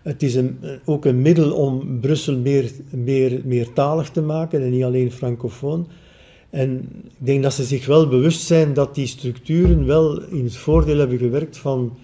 Het 0.04 0.24
is 0.24 0.36
een, 0.36 0.58
ook 0.86 1.06
een 1.06 1.22
middel 1.22 1.54
om 1.54 2.00
Brussel 2.00 2.38
meer, 2.38 2.72
meer, 2.90 3.42
meertalig 3.44 4.10
te 4.10 4.22
maken 4.22 4.62
en 4.62 4.70
niet 4.70 4.84
alleen 4.84 5.12
francofoon. 5.12 5.88
En 6.56 6.90
ik 7.20 7.26
denk 7.26 7.44
dat 7.44 7.54
ze 7.54 7.64
zich 7.64 7.86
wel 7.86 8.08
bewust 8.08 8.42
zijn 8.42 8.74
dat 8.74 8.96
die 8.96 9.08
structuren 9.08 9.86
wel 9.86 10.22
in 10.22 10.44
het 10.44 10.56
voordeel 10.56 10.98
hebben 10.98 11.18
gewerkt 11.18 11.58
van, 11.58 11.98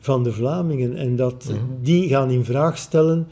van 0.00 0.22
de 0.22 0.32
Vlamingen. 0.32 0.96
En 0.96 1.16
dat 1.16 1.44
mhm. 1.48 1.58
die 1.82 2.08
gaan 2.08 2.30
in 2.30 2.44
vraag 2.44 2.78
stellen 2.78 3.28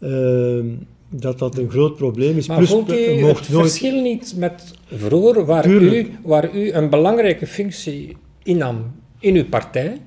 uh, 0.00 0.64
dat 1.08 1.38
dat 1.38 1.58
een 1.58 1.70
groot 1.70 1.96
probleem 1.96 2.36
is. 2.36 2.48
Maar 2.48 2.56
Plus, 2.56 2.70
voelt 2.70 2.92
u 2.92 2.94
het 2.94 3.20
nooit... 3.20 3.46
verschil 3.46 4.02
niet 4.02 4.34
met 4.36 4.74
vroeger, 4.92 5.44
waar 5.44 5.66
u, 5.66 6.10
waar 6.22 6.54
u 6.54 6.72
een 6.72 6.90
belangrijke 6.90 7.46
functie 7.46 8.16
innam 8.42 8.92
in 9.18 9.34
uw 9.34 9.48
partij? 9.48 10.00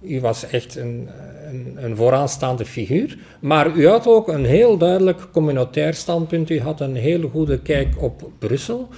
U 0.00 0.20
was 0.20 0.46
echt 0.46 0.76
een, 0.76 1.08
een, 1.50 1.76
een, 1.84 1.96
vooraanstaande 1.96 2.64
figuur, 2.64 3.18
maar 3.40 3.76
u 3.76 3.86
had 3.88 4.06
ook 4.06 4.28
een 4.28 4.44
heel 4.44 4.76
duidelijk 4.76 5.28
communautair 5.32 5.94
standpunt. 5.94 6.50
U 6.50 6.60
had 6.60 6.80
een 6.80 6.94
hele 6.94 7.28
goede 7.28 7.58
kijk 7.58 8.02
op 8.02 8.30
Brussel. 8.38 8.88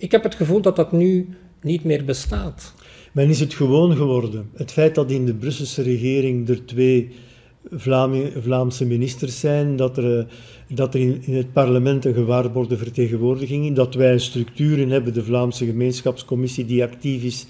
Ik 0.00 0.10
heb 0.10 0.22
het 0.22 0.34
gevoel 0.34 0.60
dat 0.60 0.76
dat 0.76 0.92
nu 0.92 1.28
niet 1.62 1.84
meer 1.84 2.04
bestaat. 2.04 2.74
Men 3.12 3.28
is 3.28 3.40
het 3.40 3.54
gewoon 3.54 3.96
geworden. 3.96 4.50
Het 4.54 4.72
feit 4.72 4.94
dat 4.94 5.10
in 5.10 5.26
de 5.26 5.34
Brusselse 5.34 5.82
regering 5.82 6.48
er 6.48 6.64
twee 6.64 7.10
Vlaamse 8.40 8.86
ministers 8.86 9.40
zijn, 9.40 9.76
dat 9.76 9.96
er, 9.96 10.18
eh, 10.18 10.24
dat 10.68 10.94
er 10.94 11.00
in, 11.00 11.22
het 11.34 11.52
parlement 11.52 12.04
een 12.04 12.14
gewaarborgde 12.14 12.76
vertegenwoordiging 12.76 13.68
is, 13.68 13.74
dat 13.74 13.94
wij 13.94 14.18
structuren 14.18 14.90
hebben, 14.90 15.14
de 15.14 15.24
Vlaamse 15.24 15.64
gemeenschapscommissie 15.64 16.64
die 16.64 16.82
actief 16.82 17.22
is 17.22 17.46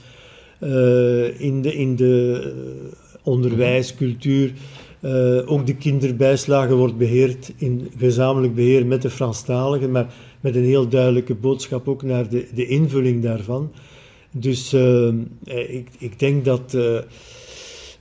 uh, 0.60 1.40
in 1.40 1.62
de, 1.62 1.74
in 1.74 1.96
de 1.96 2.42
uh, 2.46 2.82
onderwijs, 3.22 3.94
cultuur, 3.94 4.52
ook 5.46 5.66
de 5.66 5.76
kinderbijslagen 5.78 6.76
wordt 6.76 6.96
beheerd 6.96 7.52
in 7.56 7.90
gezamenlijk 7.98 8.54
beheer 8.54 8.86
met 8.86 9.02
de 9.02 9.10
Franstaligen, 9.10 9.90
maar 9.90 10.14
met 10.40 10.56
een 10.56 10.64
heel 10.64 10.88
duidelijke 10.88 11.34
boodschap 11.34 11.88
ook 11.88 12.02
naar 12.02 12.28
de, 12.28 12.46
de 12.54 12.66
invulling 12.66 13.22
daarvan. 13.22 13.72
Dus 14.30 14.72
ik, 15.44 15.88
ik 15.98 16.18
denk 16.18 16.44
dat 16.44 16.76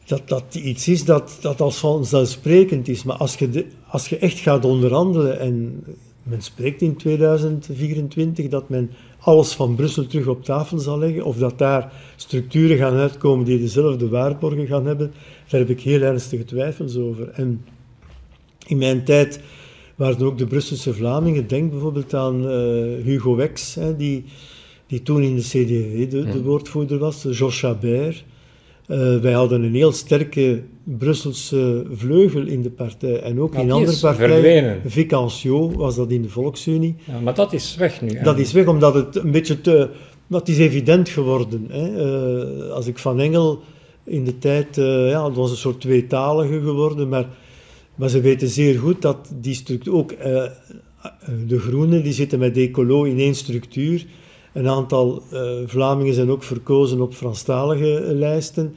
dat 0.10 0.28
dat 0.28 0.56
iets 0.56 0.88
is 0.88 1.06
dat, 1.06 1.38
dat 1.42 1.62
als 1.62 1.78
vanzelfsprekend 1.78 2.88
is. 2.88 3.04
Maar 3.04 3.16
als 3.16 3.36
je, 3.36 3.66
als 3.88 4.08
je 4.08 4.18
echt 4.18 4.40
gaat 4.40 4.66
onderhandelen 4.66 5.40
en 5.40 5.84
men 6.24 6.42
spreekt 6.42 6.82
in 6.82 6.96
2024 6.96 8.48
dat 8.48 8.70
men 8.70 8.90
alles 9.20 9.54
van 9.54 9.76
Brussel 9.76 10.08
terug 10.08 10.28
op 10.28 10.44
tafel 10.44 10.78
zal 10.78 11.00
leggen, 11.00 11.24
of 11.24 11.38
dat 11.38 11.58
daar 11.58 11.92
structuren 12.16 12.78
gaan 12.78 12.96
uitkomen 12.96 13.46
die 13.46 13.60
dezelfde 13.60 14.10
waarborgen 14.10 14.68
gaan 14.68 14.86
hebben, 14.86 15.14
daar 15.50 15.60
heb 15.60 15.70
ik 15.70 15.82
heel 15.82 16.02
ernstige 16.02 16.46
twijfels 16.46 16.98
over. 16.98 17.30
En 17.30 17.66
in 18.68 18.78
mijn 18.78 19.04
tijd 19.04 19.40
waren 19.96 20.26
ook 20.26 20.38
de 20.38 20.48
Brusselse 20.48 20.94
Vlamingen, 20.94 21.48
denk 21.48 21.72
bijvoorbeeld 21.72 22.14
aan 22.14 22.44
uh, 22.44 22.52
Hugo 23.04 23.36
Wex, 23.36 23.76
hè, 23.76 23.96
die, 23.96 24.24
die 24.88 25.02
toen 25.02 25.22
in 25.22 25.36
de 25.36 25.42
CDV 25.42 26.10
de, 26.10 26.24
de 26.24 26.42
woordvoerder 26.42 26.98
was, 26.98 27.22
Georges 27.22 27.60
Chabert, 27.60 28.24
uh, 28.90 29.18
wij 29.18 29.34
hadden 29.34 29.64
een 29.64 29.76
heel 29.76 29.92
sterke 29.92 30.62
Brusselse 30.84 31.86
vleugel 31.92 32.46
in 32.46 32.62
de 32.62 32.70
partij. 32.70 33.22
En 33.22 33.40
ook 33.40 33.56
in 33.56 33.72
andere 33.72 34.00
partijen. 34.00 34.82
Vicancio 34.86 35.72
was 35.72 35.96
dat 35.96 36.12
in 36.12 36.22
de 36.22 36.30
Volksunie. 36.30 36.96
Ja, 37.04 37.20
maar 37.20 37.34
dat 37.34 37.54
is 37.54 37.76
weg 37.76 38.02
nu. 38.02 38.20
Dat 38.24 38.40
is 38.40 38.52
weg 38.52 38.68
omdat 38.68 38.94
het 38.94 39.16
een 39.16 39.32
beetje 39.32 39.62
te. 39.62 39.90
Dat 40.28 40.48
is 40.48 40.58
evident 40.58 41.10
geworden. 41.10 41.66
Hè. 41.70 41.88
Uh, 42.68 42.72
als 42.72 42.88
ik 42.88 42.98
van 42.98 43.20
Engel 43.20 43.62
in 44.04 44.24
de 44.24 44.38
tijd. 44.38 44.78
Uh, 44.78 45.10
ja, 45.10 45.26
het 45.26 45.36
was 45.36 45.52
een 45.52 45.58
soort 45.58 45.82
tweetalige 45.82 46.62
geworden. 46.62 47.10
Maar, 47.10 47.28
maar 47.96 48.10
ze 48.10 48.22
weten 48.22 48.48
zeer 48.48 48.80
goed 48.80 49.02
dat 49.02 49.32
die 49.42 49.54
structuur. 49.54 49.94
Ook 49.94 50.16
de 51.48 51.60
Groenen 51.60 52.04
die 52.04 52.14
zitten 52.14 52.40
met 52.40 52.58
Ecolo 52.58 53.04
in 53.04 53.20
één 53.20 53.36
structuur. 53.36 54.06
Een 54.54 54.68
aantal 54.68 55.24
uh, 55.34 55.42
Vlamingen 55.66 56.14
zijn 56.14 56.30
ook 56.30 56.44
verkozen 56.44 57.02
op 57.02 57.14
Franstalige 57.14 58.02
lijsten. 58.14 58.76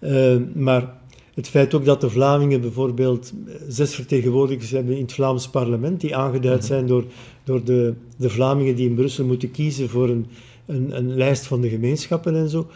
Uh, 0.00 0.36
maar 0.54 0.94
het 1.34 1.48
feit 1.48 1.74
ook 1.74 1.84
dat 1.84 2.00
de 2.00 2.10
Vlamingen 2.10 2.60
bijvoorbeeld 2.60 3.32
zes 3.68 3.94
vertegenwoordigers 3.94 4.70
hebben 4.70 4.94
in 4.96 5.02
het 5.02 5.12
Vlaams 5.12 5.48
parlement, 5.48 6.00
die 6.00 6.16
aangeduid 6.16 6.58
mhm. 6.58 6.66
zijn 6.66 6.86
door, 6.86 7.04
door 7.44 7.64
de, 7.64 7.94
de 8.16 8.30
Vlamingen 8.30 8.76
die 8.76 8.88
in 8.88 8.94
Brussel 8.94 9.24
moeten 9.24 9.50
kiezen 9.50 9.88
voor 9.88 10.08
een, 10.08 10.26
een, 10.66 10.96
een 10.96 11.16
lijst 11.16 11.46
van 11.46 11.60
de 11.60 11.68
gemeenschappen 11.68 12.36
en 12.36 12.48
zo. 12.48 12.66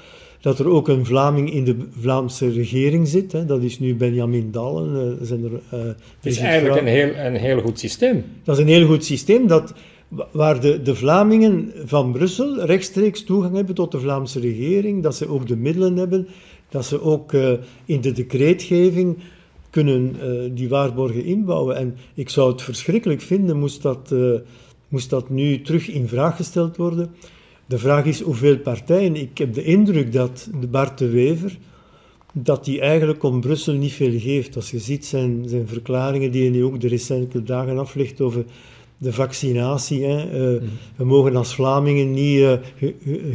Dat 0.40 0.58
er 0.58 0.68
ook 0.68 0.88
een 0.88 1.06
Vlaming 1.06 1.52
in 1.52 1.64
de 1.64 1.76
Vlaamse 2.00 2.50
regering 2.50 3.08
zit, 3.08 3.32
hè, 3.32 3.44
dat 3.44 3.62
is 3.62 3.78
nu 3.78 3.94
Benjamin 3.94 4.50
Dallen. 4.50 5.16
Uh, 5.20 5.26
zijn 5.26 5.44
er, 5.44 5.50
uh, 5.50 5.86
het 5.86 5.96
is 6.22 6.38
eigenlijk 6.38 6.80
een 6.80 6.86
heel, 6.86 7.14
een 7.14 7.34
heel 7.34 7.60
goed 7.60 7.78
systeem. 7.78 8.24
Dat 8.44 8.56
is 8.56 8.62
een 8.62 8.68
heel 8.68 8.86
goed 8.86 9.04
systeem 9.04 9.46
dat 9.46 9.74
waar 10.30 10.60
de, 10.60 10.82
de 10.82 10.94
Vlamingen 10.94 11.72
van 11.84 12.12
Brussel 12.12 12.64
rechtstreeks 12.64 13.24
toegang 13.24 13.54
hebben 13.54 13.74
tot 13.74 13.92
de 13.92 14.00
Vlaamse 14.00 14.40
regering, 14.40 15.02
dat 15.02 15.16
ze 15.16 15.28
ook 15.28 15.46
de 15.46 15.56
middelen 15.56 15.96
hebben, 15.96 16.28
dat 16.68 16.84
ze 16.84 17.02
ook 17.02 17.32
uh, 17.32 17.52
in 17.84 18.00
de 18.00 18.12
decreetgeving 18.12 19.16
kunnen 19.70 20.16
uh, 20.22 20.50
die 20.54 20.68
waarborgen 20.68 21.24
inbouwen. 21.24 21.76
En 21.76 21.96
ik 22.14 22.28
zou 22.28 22.50
het 22.50 22.62
verschrikkelijk 22.62 23.20
vinden 23.20 23.58
moest 23.58 23.82
dat, 23.82 24.10
uh, 24.12 24.38
moest 24.88 25.10
dat 25.10 25.30
nu 25.30 25.62
terug 25.62 25.88
in 25.88 26.08
vraag 26.08 26.36
gesteld 26.36 26.76
worden. 26.76 27.10
De 27.66 27.78
vraag 27.78 28.04
is 28.04 28.20
hoeveel 28.20 28.58
partijen. 28.58 29.16
Ik 29.16 29.38
heb 29.38 29.54
de 29.54 29.64
indruk 29.64 30.12
dat 30.12 30.48
de 30.60 30.66
Bart 30.66 30.98
de 30.98 31.08
Wever, 31.08 31.58
dat 32.32 32.66
hij 32.66 32.80
eigenlijk 32.80 33.22
om 33.22 33.40
Brussel 33.40 33.74
niet 33.74 33.92
veel 33.92 34.18
geeft. 34.18 34.56
Als 34.56 34.70
je 34.70 34.78
ziet 34.78 35.06
zijn, 35.06 35.44
zijn 35.46 35.68
verklaringen 35.68 36.30
die 36.30 36.42
hij 36.42 36.50
nu 36.50 36.64
ook 36.64 36.80
de 36.80 36.88
recente 36.88 37.42
dagen 37.42 37.78
aflegt 37.78 38.20
over 38.20 38.44
de 38.98 39.12
vaccinatie. 39.12 40.04
Hè. 40.04 40.24
Uh, 40.54 40.62
We 40.96 41.04
mogen 41.04 41.36
als 41.36 41.54
Vlamingen 41.54 42.12
niet 42.12 42.38
uh, 42.38 42.52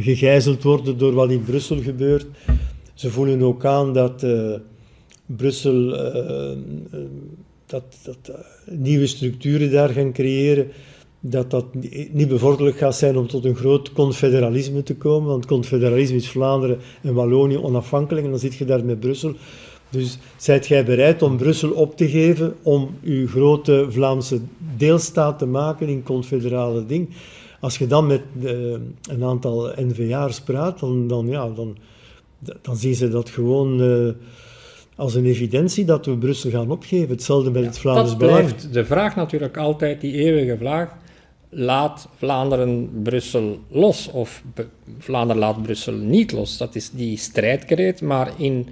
gegijzeld 0.00 0.62
worden 0.62 0.98
door 0.98 1.12
wat 1.12 1.30
in 1.30 1.44
Brussel 1.44 1.82
gebeurt. 1.82 2.26
Ze 2.94 3.10
voelen 3.10 3.42
ook 3.42 3.64
aan 3.64 3.92
dat 3.92 4.22
uh, 4.22 4.54
Brussel 5.26 5.88
dat, 7.66 7.84
dat 8.02 8.38
nieuwe 8.70 9.06
structuren 9.06 9.70
daar 9.70 9.88
gaan 9.88 10.12
creëren. 10.12 10.68
Dat 11.20 11.50
dat 11.50 11.64
niet 12.12 12.28
bevorderlijk 12.28 12.76
gaat 12.76 12.96
zijn 12.96 13.16
om 13.16 13.26
tot 13.26 13.44
een 13.44 13.56
groot 13.56 13.92
confederalisme 13.92 14.82
te 14.82 14.94
komen. 14.94 15.28
Want 15.28 15.46
confederalisme 15.46 16.16
is 16.16 16.28
Vlaanderen 16.28 16.78
en 17.02 17.14
Wallonië 17.14 17.58
onafhankelijk. 17.58 18.24
En 18.24 18.30
dan 18.30 18.40
zit 18.40 18.54
je 18.54 18.64
daar 18.64 18.84
met 18.84 19.00
Brussel. 19.00 19.34
Dus 19.94 20.18
zijt 20.36 20.66
jij 20.66 20.84
bereid 20.84 21.22
om 21.22 21.36
Brussel 21.36 21.70
op 21.70 21.96
te 21.96 22.08
geven 22.08 22.54
om 22.62 22.90
uw 23.02 23.28
grote 23.28 23.86
Vlaamse 23.88 24.40
deelstaat 24.76 25.38
te 25.38 25.46
maken 25.46 25.88
in 25.88 26.02
confederale 26.02 26.86
ding? 26.86 27.08
Als 27.60 27.78
je 27.78 27.86
dan 27.86 28.06
met 28.06 28.22
uh, 28.42 28.50
een 29.10 29.24
aantal 29.24 29.72
NVA'ers 29.76 30.40
praat, 30.40 30.80
dan, 30.80 31.06
dan, 31.08 31.26
ja, 31.26 31.48
dan, 31.48 31.76
dan 32.62 32.76
zien 32.76 32.94
ze 32.94 33.08
dat 33.08 33.30
gewoon 33.30 33.82
uh, 33.82 34.12
als 34.96 35.14
een 35.14 35.24
evidentie 35.24 35.84
dat 35.84 36.06
we 36.06 36.18
Brussel 36.18 36.50
gaan 36.50 36.70
opgeven. 36.70 37.08
Hetzelfde 37.08 37.50
met 37.50 37.64
het 37.64 37.78
Vlaams 37.78 38.16
Belang. 38.16 38.38
Dat 38.38 38.46
blijft 38.46 38.72
de 38.72 38.84
vraag 38.84 39.16
natuurlijk 39.16 39.56
altijd, 39.56 40.00
die 40.00 40.12
eeuwige 40.12 40.56
vraag. 40.56 40.96
Laat 41.48 42.08
Vlaanderen 42.16 42.90
Brussel 43.02 43.58
los 43.68 44.10
of 44.10 44.42
Vlaanderen 44.98 45.42
laat 45.42 45.62
Brussel 45.62 45.94
niet 45.94 46.32
los. 46.32 46.56
Dat 46.56 46.74
is 46.74 46.90
die 46.90 47.16
strijdkreet, 47.16 48.00
maar 48.00 48.32
in 48.36 48.68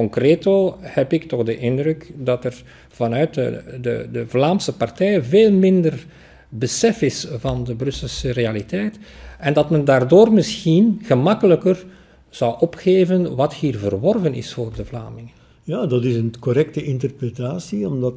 concreto 0.00 0.76
heb 0.80 1.12
ik 1.12 1.28
toch 1.28 1.42
de 1.42 1.58
indruk 1.58 2.12
dat 2.14 2.44
er 2.44 2.62
vanuit 2.88 3.34
de, 3.34 3.62
de, 3.80 4.08
de 4.12 4.26
Vlaamse 4.26 4.72
partijen 4.72 5.24
veel 5.24 5.52
minder 5.52 6.06
besef 6.48 7.02
is 7.02 7.26
van 7.38 7.64
de 7.64 7.74
Brusselse 7.74 8.32
realiteit 8.32 8.98
en 9.38 9.52
dat 9.52 9.70
men 9.70 9.84
daardoor 9.84 10.32
misschien 10.32 11.00
gemakkelijker 11.02 11.84
zou 12.28 12.56
opgeven 12.60 13.36
wat 13.36 13.54
hier 13.54 13.78
verworven 13.78 14.34
is 14.34 14.52
voor 14.52 14.72
de 14.76 14.84
Vlamingen. 14.84 15.32
Ja, 15.62 15.86
dat 15.86 16.04
is 16.04 16.16
een 16.16 16.34
correcte 16.40 16.82
interpretatie, 16.82 17.88
omdat 17.88 18.14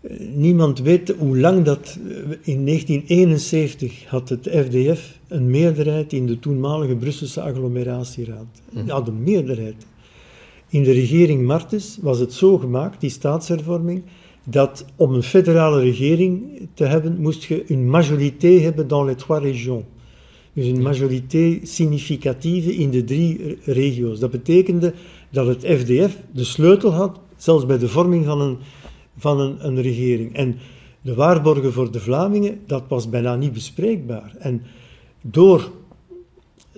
eh, 0.00 0.18
niemand 0.34 0.78
weet 0.78 1.14
hoe 1.18 1.38
lang 1.38 1.64
dat... 1.64 1.98
Eh, 2.08 2.16
in 2.42 2.66
1971 2.66 4.04
had 4.06 4.28
het 4.28 4.48
FDF 4.50 5.18
een 5.28 5.50
meerderheid 5.50 6.12
in 6.12 6.26
de 6.26 6.38
toenmalige 6.38 6.96
Brusselse 6.96 7.40
agglomeratieraad. 7.40 8.46
Mhm. 8.70 8.86
Ja, 8.86 9.00
de 9.00 9.12
meerderheid. 9.12 9.86
In 10.76 10.82
de 10.82 10.92
regering 10.92 11.46
Martens 11.46 11.98
was 12.00 12.18
het 12.18 12.32
zo 12.32 12.58
gemaakt, 12.58 13.00
die 13.00 13.10
staatshervorming, 13.10 14.02
dat 14.44 14.84
om 14.96 15.14
een 15.14 15.22
federale 15.22 15.80
regering 15.80 16.60
te 16.74 16.84
hebben, 16.84 17.20
moest 17.20 17.44
je 17.44 17.64
een 17.72 17.90
majorité 17.90 18.48
hebben 18.48 18.88
dans 18.88 19.06
les 19.06 19.16
trois 19.16 19.42
régions. 19.42 19.84
Dus 20.52 20.66
een 20.66 20.82
majorité 20.82 21.58
significatieve 21.62 22.74
in 22.74 22.90
de 22.90 23.04
drie 23.04 23.58
regio's. 23.64 24.18
Dat 24.18 24.30
betekende 24.30 24.94
dat 25.30 25.46
het 25.46 25.64
FDF 25.64 26.18
de 26.32 26.44
sleutel 26.44 26.92
had, 26.92 27.18
zelfs 27.36 27.66
bij 27.66 27.78
de 27.78 27.88
vorming 27.88 28.24
van 28.24 28.40
een, 28.40 28.58
van 29.16 29.40
een, 29.40 29.66
een 29.66 29.82
regering. 29.82 30.34
En 30.34 30.56
de 31.00 31.14
waarborgen 31.14 31.72
voor 31.72 31.90
de 31.90 32.00
Vlamingen, 32.00 32.58
dat 32.66 32.82
was 32.88 33.08
bijna 33.08 33.36
niet 33.36 33.52
bespreekbaar. 33.52 34.34
En 34.38 34.62
door 35.22 35.70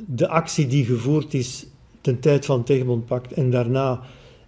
de 0.07 0.29
actie 0.29 0.67
die 0.67 0.85
gevoerd 0.85 1.35
is 1.35 1.67
ten 2.01 2.21
tijd 2.21 2.47
van 2.47 2.65
het 2.67 3.07
Pact 3.07 3.33
en 3.33 3.51
daarna 3.51 4.01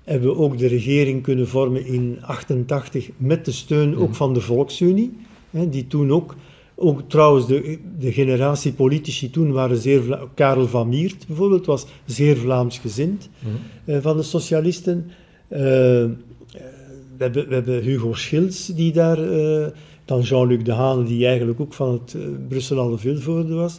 hebben 0.04 0.28
we 0.28 0.36
ook 0.36 0.58
de 0.58 0.66
regering 0.66 1.22
kunnen 1.22 1.48
vormen 1.48 1.86
in 1.86 2.18
88 2.20 3.10
met 3.16 3.44
de 3.44 3.52
steun 3.52 3.96
ook 3.96 4.14
van 4.14 4.34
de 4.34 4.40
Volksunie, 4.40 5.16
hè, 5.50 5.68
die 5.68 5.86
toen 5.86 6.10
ook, 6.10 6.34
ook 6.74 7.02
trouwens 7.08 7.46
de, 7.46 7.78
de 7.98 8.12
generatie 8.12 8.72
politici 8.72 9.30
toen 9.30 9.52
waren 9.52 9.76
zeer, 9.76 10.02
Vla 10.02 10.20
Karel 10.34 10.66
van 10.66 10.88
Miert 10.88 11.26
bijvoorbeeld 11.26 11.66
was 11.66 11.86
zeer 12.04 12.36
Vlaams 12.36 12.78
gezind 12.78 13.28
eh, 13.84 13.98
van 14.00 14.16
de 14.16 14.22
socialisten. 14.22 15.10
Eh, 15.48 15.60
we, 17.20 17.26
hebben, 17.26 17.48
we 17.48 17.54
hebben 17.54 17.82
Hugo 17.82 18.14
Schils 18.14 18.66
die 18.66 18.92
daar, 18.92 19.32
eh, 19.32 19.66
dan 20.04 20.20
Jean-Luc 20.20 20.64
de 20.64 20.72
Haan 20.72 21.04
die 21.04 21.26
eigenlijk 21.26 21.60
ook 21.60 21.74
van 21.74 21.92
het 21.92 22.14
uh, 22.16 22.22
Brussel 22.48 22.78
alle 22.78 22.98
Vilvoorde 22.98 23.54
was. 23.54 23.78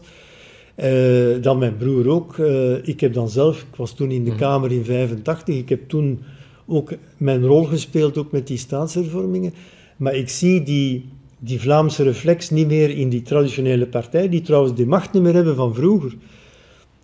Uh, 0.83 1.41
dan 1.41 1.57
mijn 1.57 1.77
broer 1.77 2.09
ook. 2.09 2.37
Uh, 2.37 2.87
ik 2.87 2.99
heb 2.99 3.13
dan 3.13 3.29
zelf, 3.29 3.59
ik 3.59 3.75
was 3.75 3.95
toen 3.95 4.11
in 4.11 4.23
de 4.23 4.35
Kamer 4.35 4.71
in 4.71 4.85
85, 4.85 5.55
ik 5.55 5.69
heb 5.69 5.89
toen 5.89 6.19
ook 6.67 6.93
mijn 7.17 7.45
rol 7.45 7.63
gespeeld, 7.63 8.17
ook 8.17 8.31
met 8.31 8.47
die 8.47 8.57
staatshervormingen. 8.57 9.53
Maar 9.97 10.15
ik 10.15 10.29
zie 10.29 10.63
die, 10.63 11.09
die 11.39 11.59
Vlaamse 11.59 12.03
reflex 12.03 12.49
niet 12.49 12.67
meer 12.67 12.89
in 12.89 13.09
die 13.09 13.21
traditionele 13.21 13.87
partij, 13.87 14.29
die 14.29 14.41
trouwens 14.41 14.75
de 14.75 14.85
macht 14.85 15.13
niet 15.13 15.23
meer 15.23 15.33
hebben 15.33 15.55
van 15.55 15.75
vroeger. 15.75 16.15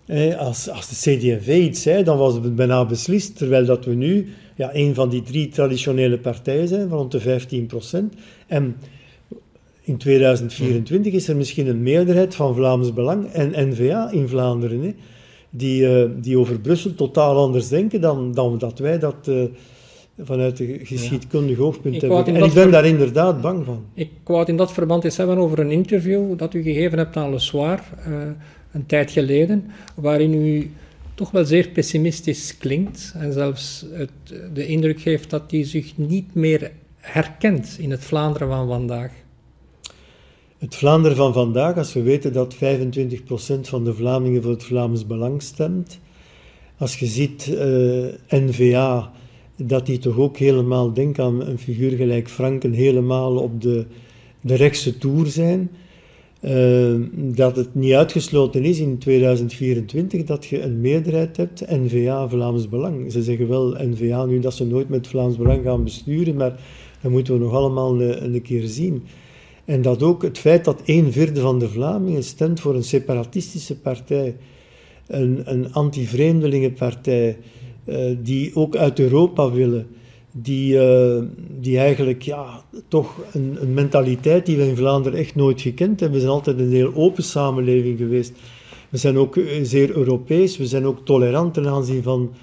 Eh, 0.06 0.38
als, 0.38 0.70
als 0.70 0.90
de 0.90 0.96
CD&V 0.96 1.48
iets 1.48 1.82
zei, 1.82 2.04
dan 2.04 2.18
was 2.18 2.34
het 2.34 2.56
bijna 2.56 2.86
beslist, 2.86 3.38
terwijl 3.38 3.66
dat 3.66 3.86
we 3.86 3.94
nu 3.94 4.28
ja, 4.56 4.70
een 4.74 4.94
van 4.96 5.10
die 5.10 5.22
drie 5.22 5.48
traditionele 5.48 6.18
partijen 6.18 6.68
zijn, 6.68 6.90
van 6.90 6.98
rond 6.98 7.12
de 7.12 7.20
15 7.20 7.66
procent. 7.66 8.14
En 8.48 8.76
in 9.88 9.98
2024 9.98 11.14
is 11.14 11.28
er 11.28 11.36
misschien 11.36 11.68
een 11.68 11.84
meerderheid 11.84 12.36
van 12.36 12.56
Vlaams 12.56 12.94
Belang 12.94 13.28
en 13.32 13.70
N-VA 13.70 14.12
in 14.12 14.28
Vlaanderen, 14.28 14.82
hè, 14.82 14.94
die, 15.50 15.82
uh, 15.82 16.10
die 16.22 16.38
over 16.38 16.60
Brussel 16.60 16.96
totaal 16.96 17.38
anders 17.38 17.68
denken 17.68 18.02
dan, 18.02 18.34
dan 18.34 18.58
dat 18.58 18.80
wij 18.80 19.00
dat 19.00 19.28
uh, 19.30 19.44
vanuit 20.20 20.58
de 20.58 20.80
geschiedkundige 20.84 21.62
oogpunt 21.62 21.96
ik 21.96 22.02
hebben. 22.02 22.26
En 22.26 22.44
ik 22.44 22.54
ben 22.54 22.72
daar 22.72 22.86
inderdaad 22.86 23.42
bang 23.42 23.66
van. 23.66 23.86
Ik 23.94 24.10
wou 24.24 24.40
het 24.40 24.50
in 24.50 24.58
dat 24.58 24.72
verband 24.72 25.04
eens 25.04 25.18
hebben 25.18 25.38
over 25.38 25.60
een 25.60 25.72
interview 25.72 26.38
dat 26.38 26.54
u 26.54 26.62
gegeven 26.62 26.98
hebt 26.98 27.18
aan 27.18 27.30
Le 27.30 27.40
Soir, 27.40 27.84
uh, 28.08 28.16
een 28.72 28.86
tijd 28.86 29.12
geleden, 29.12 29.66
waarin 29.96 30.34
u 30.34 30.72
toch 31.14 31.32
wel 31.32 31.46
zeer 31.46 31.68
pessimistisch 31.68 32.58
klinkt 32.58 33.14
en 33.18 33.34
zelfs 33.34 33.86
het, 33.92 34.12
de 34.54 34.68
indruk 34.68 35.02
geeft 35.02 35.30
dat 35.30 35.52
u 35.52 35.64
zich 35.64 35.98
niet 35.98 36.36
meer 36.36 36.72
herkent 36.98 37.76
in 37.80 37.92
het 37.92 38.04
Vlaanderen 38.04 38.48
van 38.48 38.68
vandaag. 38.68 39.12
Het 40.58 40.76
Vlaanderen 40.76 41.18
van 41.18 41.34
vandaag, 41.34 41.78
als 41.78 41.94
we 41.94 42.02
weten 42.02 42.34
dat 42.34 42.56
25% 42.56 42.60
van 43.62 43.84
de 43.84 43.94
Vlamingen 43.94 44.42
voor 44.42 44.52
het 44.52 44.64
Vlaams 44.64 45.08
Belang 45.08 45.42
stemt, 45.42 46.00
als 46.78 47.00
je 47.00 47.06
ziet 47.06 47.48
uh, 47.48 48.06
N-VA, 48.30 49.12
dat 49.56 49.86
die 49.86 49.98
toch 49.98 50.18
ook 50.18 50.38
helemaal, 50.38 50.94
denk 50.94 51.20
aan 51.20 51.42
een 51.42 51.58
figuur 51.58 51.92
gelijk 51.92 52.30
Franken, 52.30 52.72
helemaal 52.72 53.38
op 53.38 53.62
de, 53.62 53.86
de 54.42 54.56
rechtse 54.56 54.98
toer 54.98 55.26
zijn, 55.26 55.72
uh, 56.42 56.96
dat 57.14 57.56
het 57.56 57.76
niet 57.76 57.94
uitgesloten 57.94 58.64
is 58.64 58.80
in 58.80 58.98
2024 58.98 60.24
dat 60.24 60.46
je 60.46 60.62
een 60.62 60.82
meerderheid 60.82 61.38
hebt, 61.38 61.70
N-VA, 61.70 62.28
Vlaams 62.28 62.70
Belang. 62.70 63.12
Ze 63.12 63.24
zeggen 63.24 63.48
wel, 63.48 63.76
N-VA 63.80 64.26
nu 64.26 64.40
dat 64.40 64.54
ze 64.54 64.66
nooit 64.66 64.90
met 64.90 65.08
Vlaams 65.08 65.38
Belang 65.38 65.64
gaan 65.64 65.84
besturen, 65.84 66.36
maar 66.36 66.60
dat 67.02 67.12
moeten 67.12 67.34
we 67.34 67.40
nog 67.40 67.54
allemaal 67.54 68.02
een 68.02 68.42
keer 68.42 68.68
zien. 68.68 69.04
En 69.68 69.82
dat 69.82 70.04
ook 70.04 70.22
het 70.22 70.38
feit 70.38 70.66
dat 70.66 70.82
een 70.86 71.12
vierde 71.12 71.42
van 71.42 71.60
de 71.60 71.70
Vlamingen 71.70 72.24
stemt 72.24 72.60
voor 72.60 72.76
een 72.76 72.84
separatistische 72.84 73.80
partij, 73.80 74.36
een, 75.08 75.42
een 75.46 75.74
anti-vreemdelingenpartij, 75.74 77.38
uh, 77.86 78.16
die 78.24 78.56
ook 78.56 78.76
uit 78.76 79.00
Europa 79.00 79.52
willen, 79.52 79.88
die, 80.32 80.74
uh, 80.74 81.24
die 81.60 81.78
eigenlijk 81.78 82.22
ja, 82.22 82.64
toch 82.88 83.16
een, 83.34 83.58
een, 83.60 83.74
mentaliteit 83.74 84.46
die 84.46 84.58
we 84.58 84.68
in 84.68 84.76
Vlaanderen 84.76 85.20
echt 85.20 85.36
nooit 85.36 85.62
gekend 85.62 86.00
hebben. 86.00 86.18
We 86.18 86.24
zijn 86.24 86.36
altijd 86.36 86.60
een 86.60 86.72
heel 86.72 86.94
open 86.96 87.24
samenleving 87.24 87.98
geweest. 87.98 88.34
We 88.90 88.98
zijn 88.98 89.18
ook 89.18 89.38
eh, 89.38 89.64
zeer 89.64 89.96
Europees, 89.96 90.58
we 90.58 90.68
zijn 90.68 90.86
ook 90.86 91.06
tolerant 91.06 91.54
ten 91.54 91.68
aanzien 91.68 92.04
van, 92.04 92.34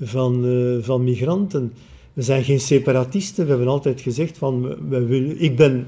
van, 0.00 0.44
van 0.82 1.04
migranten. 1.04 1.72
We 2.12 2.22
zijn 2.22 2.44
geen 2.44 2.60
separatisten. 2.60 3.44
We 3.44 3.50
hebben 3.50 3.68
altijd 3.68 4.00
gezegd 4.00 4.38
van, 4.38 4.76
we 4.88 5.06
willen, 5.06 5.40
ik 5.40 5.56
ben 5.56 5.86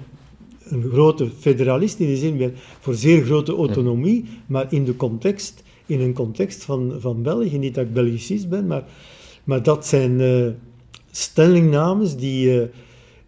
een 0.73 0.91
grote 0.93 1.29
federalist 1.39 1.99
in 1.99 2.07
die 2.07 2.17
zin, 2.17 2.55
voor 2.81 2.95
zeer 2.95 3.25
grote 3.25 3.55
autonomie, 3.55 4.25
maar 4.47 4.67
in 4.71 4.85
de 4.85 4.97
context, 4.97 5.63
in 5.87 6.01
een 6.01 6.13
context 6.13 6.65
van, 6.65 6.95
van 6.99 7.23
België. 7.23 7.59
Niet 7.59 7.75
dat 7.75 7.85
ik 7.85 7.93
Belgicist 7.93 8.49
ben, 8.49 8.67
maar, 8.67 8.85
maar 9.45 9.63
dat 9.63 9.87
zijn 9.87 10.21
uh, 10.21 10.47
stellingnames 11.11 12.17
die, 12.17 12.55
uh, 12.55 12.63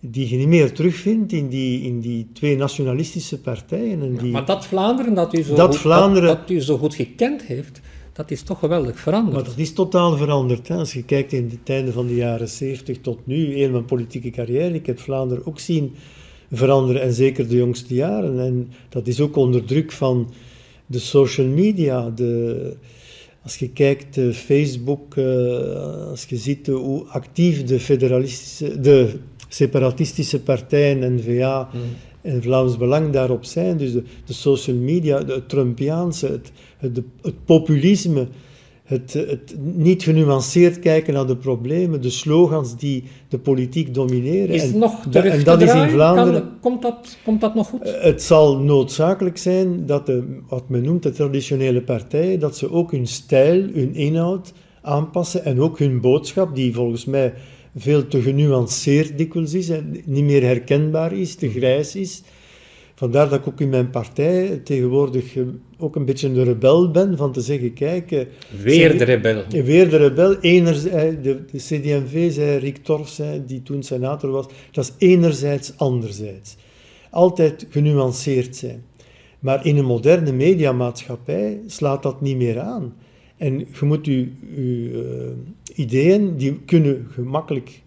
die 0.00 0.28
je 0.28 0.36
niet 0.36 0.48
meer 0.48 0.72
terugvindt 0.72 1.32
in 1.32 1.48
die, 1.48 1.82
in 1.82 2.00
die 2.00 2.26
twee 2.32 2.56
nationalistische 2.56 3.40
partijen. 3.40 4.02
En 4.02 4.16
die, 4.16 4.26
ja, 4.26 4.32
maar 4.32 4.46
dat 4.46 4.66
Vlaanderen 4.66 5.14
dat 5.14 5.34
u, 5.34 5.42
zo 5.42 5.54
dat, 5.54 5.70
goed, 5.70 5.76
Vlaanderen, 5.76 6.28
dat, 6.28 6.38
dat 6.38 6.50
u 6.50 6.60
zo 6.60 6.78
goed 6.78 6.94
gekend 6.94 7.42
heeft, 7.42 7.80
dat 8.12 8.30
is 8.30 8.42
toch 8.42 8.58
geweldig 8.58 9.00
veranderd. 9.00 9.34
Maar 9.34 9.44
dat 9.44 9.58
is 9.58 9.72
totaal 9.72 10.16
veranderd. 10.16 10.68
Hè. 10.68 10.76
Als 10.76 10.92
je 10.92 11.04
kijkt 11.04 11.32
in 11.32 11.48
de 11.48 11.62
tijden 11.62 11.92
van 11.92 12.06
de 12.06 12.14
jaren 12.14 12.48
70 12.48 13.00
tot 13.00 13.26
nu, 13.26 13.54
in 13.54 13.70
mijn 13.70 13.84
politieke 13.84 14.30
carrière, 14.30 14.74
ik 14.74 14.86
heb 14.86 14.98
Vlaanderen 14.98 15.46
ook 15.46 15.58
zien 15.58 15.94
veranderen, 16.56 17.02
en 17.02 17.12
zeker 17.12 17.48
de 17.48 17.56
jongste 17.56 17.94
jaren. 17.94 18.40
En 18.40 18.68
dat 18.88 19.06
is 19.06 19.20
ook 19.20 19.36
onder 19.36 19.64
druk 19.64 19.92
van 19.92 20.32
de 20.86 20.98
social 20.98 21.46
media. 21.46 22.10
De, 22.10 22.76
als 23.42 23.56
je 23.56 23.68
kijkt, 23.68 24.14
de 24.14 24.34
Facebook, 24.34 25.14
uh, 25.14 25.26
als 26.10 26.24
je 26.28 26.36
ziet 26.36 26.66
hoe 26.66 27.04
actief 27.04 27.64
de 27.64 27.80
federalistische, 27.80 28.80
de 28.80 29.12
separatistische 29.48 30.40
partijen, 30.40 31.14
N-VA 31.14 31.68
mm. 31.72 31.80
en 32.22 32.42
Vlaams 32.42 32.76
Belang 32.76 33.12
daarop 33.12 33.44
zijn, 33.44 33.76
dus 33.76 33.92
de, 33.92 34.02
de 34.24 34.32
social 34.32 34.76
media, 34.76 35.22
de, 35.22 35.32
het 35.32 35.48
Trumpiaanse, 35.48 36.26
het, 36.26 36.52
het, 36.76 37.00
het 37.22 37.44
populisme, 37.44 38.26
het, 38.84 39.12
het, 39.12 39.54
niet 39.58 40.02
genuanceerd 40.02 40.78
kijken 40.78 41.14
naar 41.14 41.26
de 41.26 41.36
problemen, 41.36 42.02
de 42.02 42.10
slogans 42.10 42.76
die 42.76 43.04
de 43.28 43.38
politiek 43.38 43.94
domineren. 43.94 44.54
Is 44.54 44.72
en, 44.72 44.78
nog 44.78 45.06
terug 45.10 45.32
en 45.32 45.44
dat 45.44 45.62
is 45.62 45.74
in 45.74 45.88
Vlaanderen. 45.88 46.40
Kan, 46.40 46.58
komt, 46.60 46.82
dat, 46.82 47.16
komt 47.24 47.40
dat 47.40 47.54
nog 47.54 47.68
goed? 47.68 47.82
Eh, 47.82 48.02
het 48.02 48.22
zal 48.22 48.58
noodzakelijk 48.58 49.38
zijn 49.38 49.86
dat 49.86 50.06
de, 50.06 50.38
wat 50.48 50.68
men 50.68 50.82
noemt 50.82 51.02
de 51.02 51.10
traditionele 51.10 51.82
partijen, 51.82 52.40
dat 52.40 52.56
ze 52.56 52.70
ook 52.70 52.90
hun 52.90 53.06
stijl, 53.06 53.62
hun 53.72 53.94
inhoud 53.94 54.52
aanpassen 54.82 55.44
en 55.44 55.60
ook 55.60 55.78
hun 55.78 56.00
boodschap, 56.00 56.54
die 56.54 56.74
volgens 56.74 57.04
mij 57.04 57.34
veel 57.76 58.08
te 58.08 58.22
genuanceerd 58.22 59.18
dikwijls 59.18 59.54
is 59.54 59.68
en 59.68 59.96
niet 60.04 60.24
meer 60.24 60.42
herkenbaar 60.42 61.12
is, 61.12 61.34
te 61.34 61.50
grijs 61.50 61.96
is. 61.96 62.22
Vandaar 62.94 63.28
dat 63.28 63.38
ik 63.38 63.46
ook 63.46 63.60
in 63.60 63.68
mijn 63.68 63.90
partij 63.90 64.60
tegenwoordig 64.64 65.36
eh, 65.36 65.42
ook 65.78 65.96
een 65.96 66.04
beetje 66.04 66.28
een 66.28 66.44
rebel 66.44 66.90
ben, 66.90 67.16
van 67.16 67.32
te 67.32 67.40
zeggen, 67.40 67.72
kijk... 67.72 68.12
Eh, 68.12 68.20
weer 68.62 68.98
de 68.98 69.04
rebel. 69.04 69.42
Weer 69.48 69.90
de 69.90 69.96
rebel. 69.96 70.36
Enerzijds, 70.40 71.22
de, 71.22 71.44
de 71.52 71.58
CD&V, 71.58 72.32
zei 72.32 72.58
Rick 72.58 72.76
Torf, 72.76 73.08
zei, 73.08 73.42
die 73.46 73.62
toen 73.62 73.82
senator 73.82 74.30
was, 74.30 74.46
dat 74.70 74.84
is 74.84 75.08
enerzijds, 75.08 75.72
anderzijds. 75.76 76.56
Altijd 77.10 77.66
genuanceerd 77.70 78.56
zijn. 78.56 78.84
Maar 79.38 79.66
in 79.66 79.76
een 79.76 79.84
moderne 79.84 80.32
mediamaatschappij 80.32 81.60
slaat 81.66 82.02
dat 82.02 82.20
niet 82.20 82.36
meer 82.36 82.60
aan. 82.60 82.94
En 83.36 83.58
je 83.58 83.84
moet 83.84 84.06
je, 84.06 84.28
je 84.56 84.90
uh, 84.92 85.76
ideeën, 85.76 86.36
die 86.36 86.60
kunnen 86.64 87.06
gemakkelijk 87.10 87.82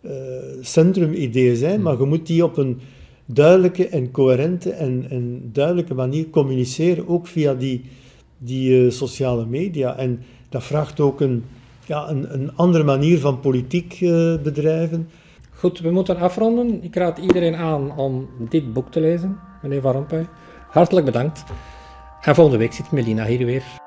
uh, 0.00 0.12
centrumideeën 0.60 1.56
zijn, 1.56 1.82
maar 1.82 1.98
je 1.98 2.04
moet 2.04 2.26
die 2.26 2.44
op 2.44 2.56
een 2.56 2.80
duidelijke 3.26 3.88
en 3.88 4.10
coherente 4.10 4.72
en, 4.72 5.06
en 5.10 5.50
duidelijke 5.52 5.94
manier 5.94 6.30
communiceren, 6.30 7.08
ook 7.08 7.26
via 7.26 7.54
die, 7.54 7.84
die 8.38 8.84
uh, 8.84 8.90
sociale 8.90 9.46
media. 9.46 9.96
En 9.96 10.22
dat 10.48 10.64
vraagt 10.64 11.00
ook 11.00 11.20
een, 11.20 11.44
ja, 11.86 12.08
een, 12.08 12.34
een 12.34 12.56
andere 12.56 12.84
manier 12.84 13.18
van 13.18 13.40
politiek 13.40 14.00
uh, 14.00 14.36
bedrijven. 14.42 15.08
Goed, 15.50 15.78
we 15.78 15.90
moeten 15.90 16.16
afronden. 16.16 16.82
Ik 16.82 16.94
raad 16.94 17.18
iedereen 17.18 17.54
aan 17.54 17.96
om 17.96 18.28
dit 18.48 18.72
boek 18.72 18.90
te 18.90 19.00
lezen, 19.00 19.38
meneer 19.62 19.80
Van 19.80 19.92
Rompuy. 19.92 20.26
Hartelijk 20.68 21.06
bedankt. 21.06 21.44
En 22.20 22.34
volgende 22.34 22.58
week 22.58 22.72
zit 22.72 22.90
Melina 22.90 23.24
hier 23.24 23.46
weer. 23.46 23.83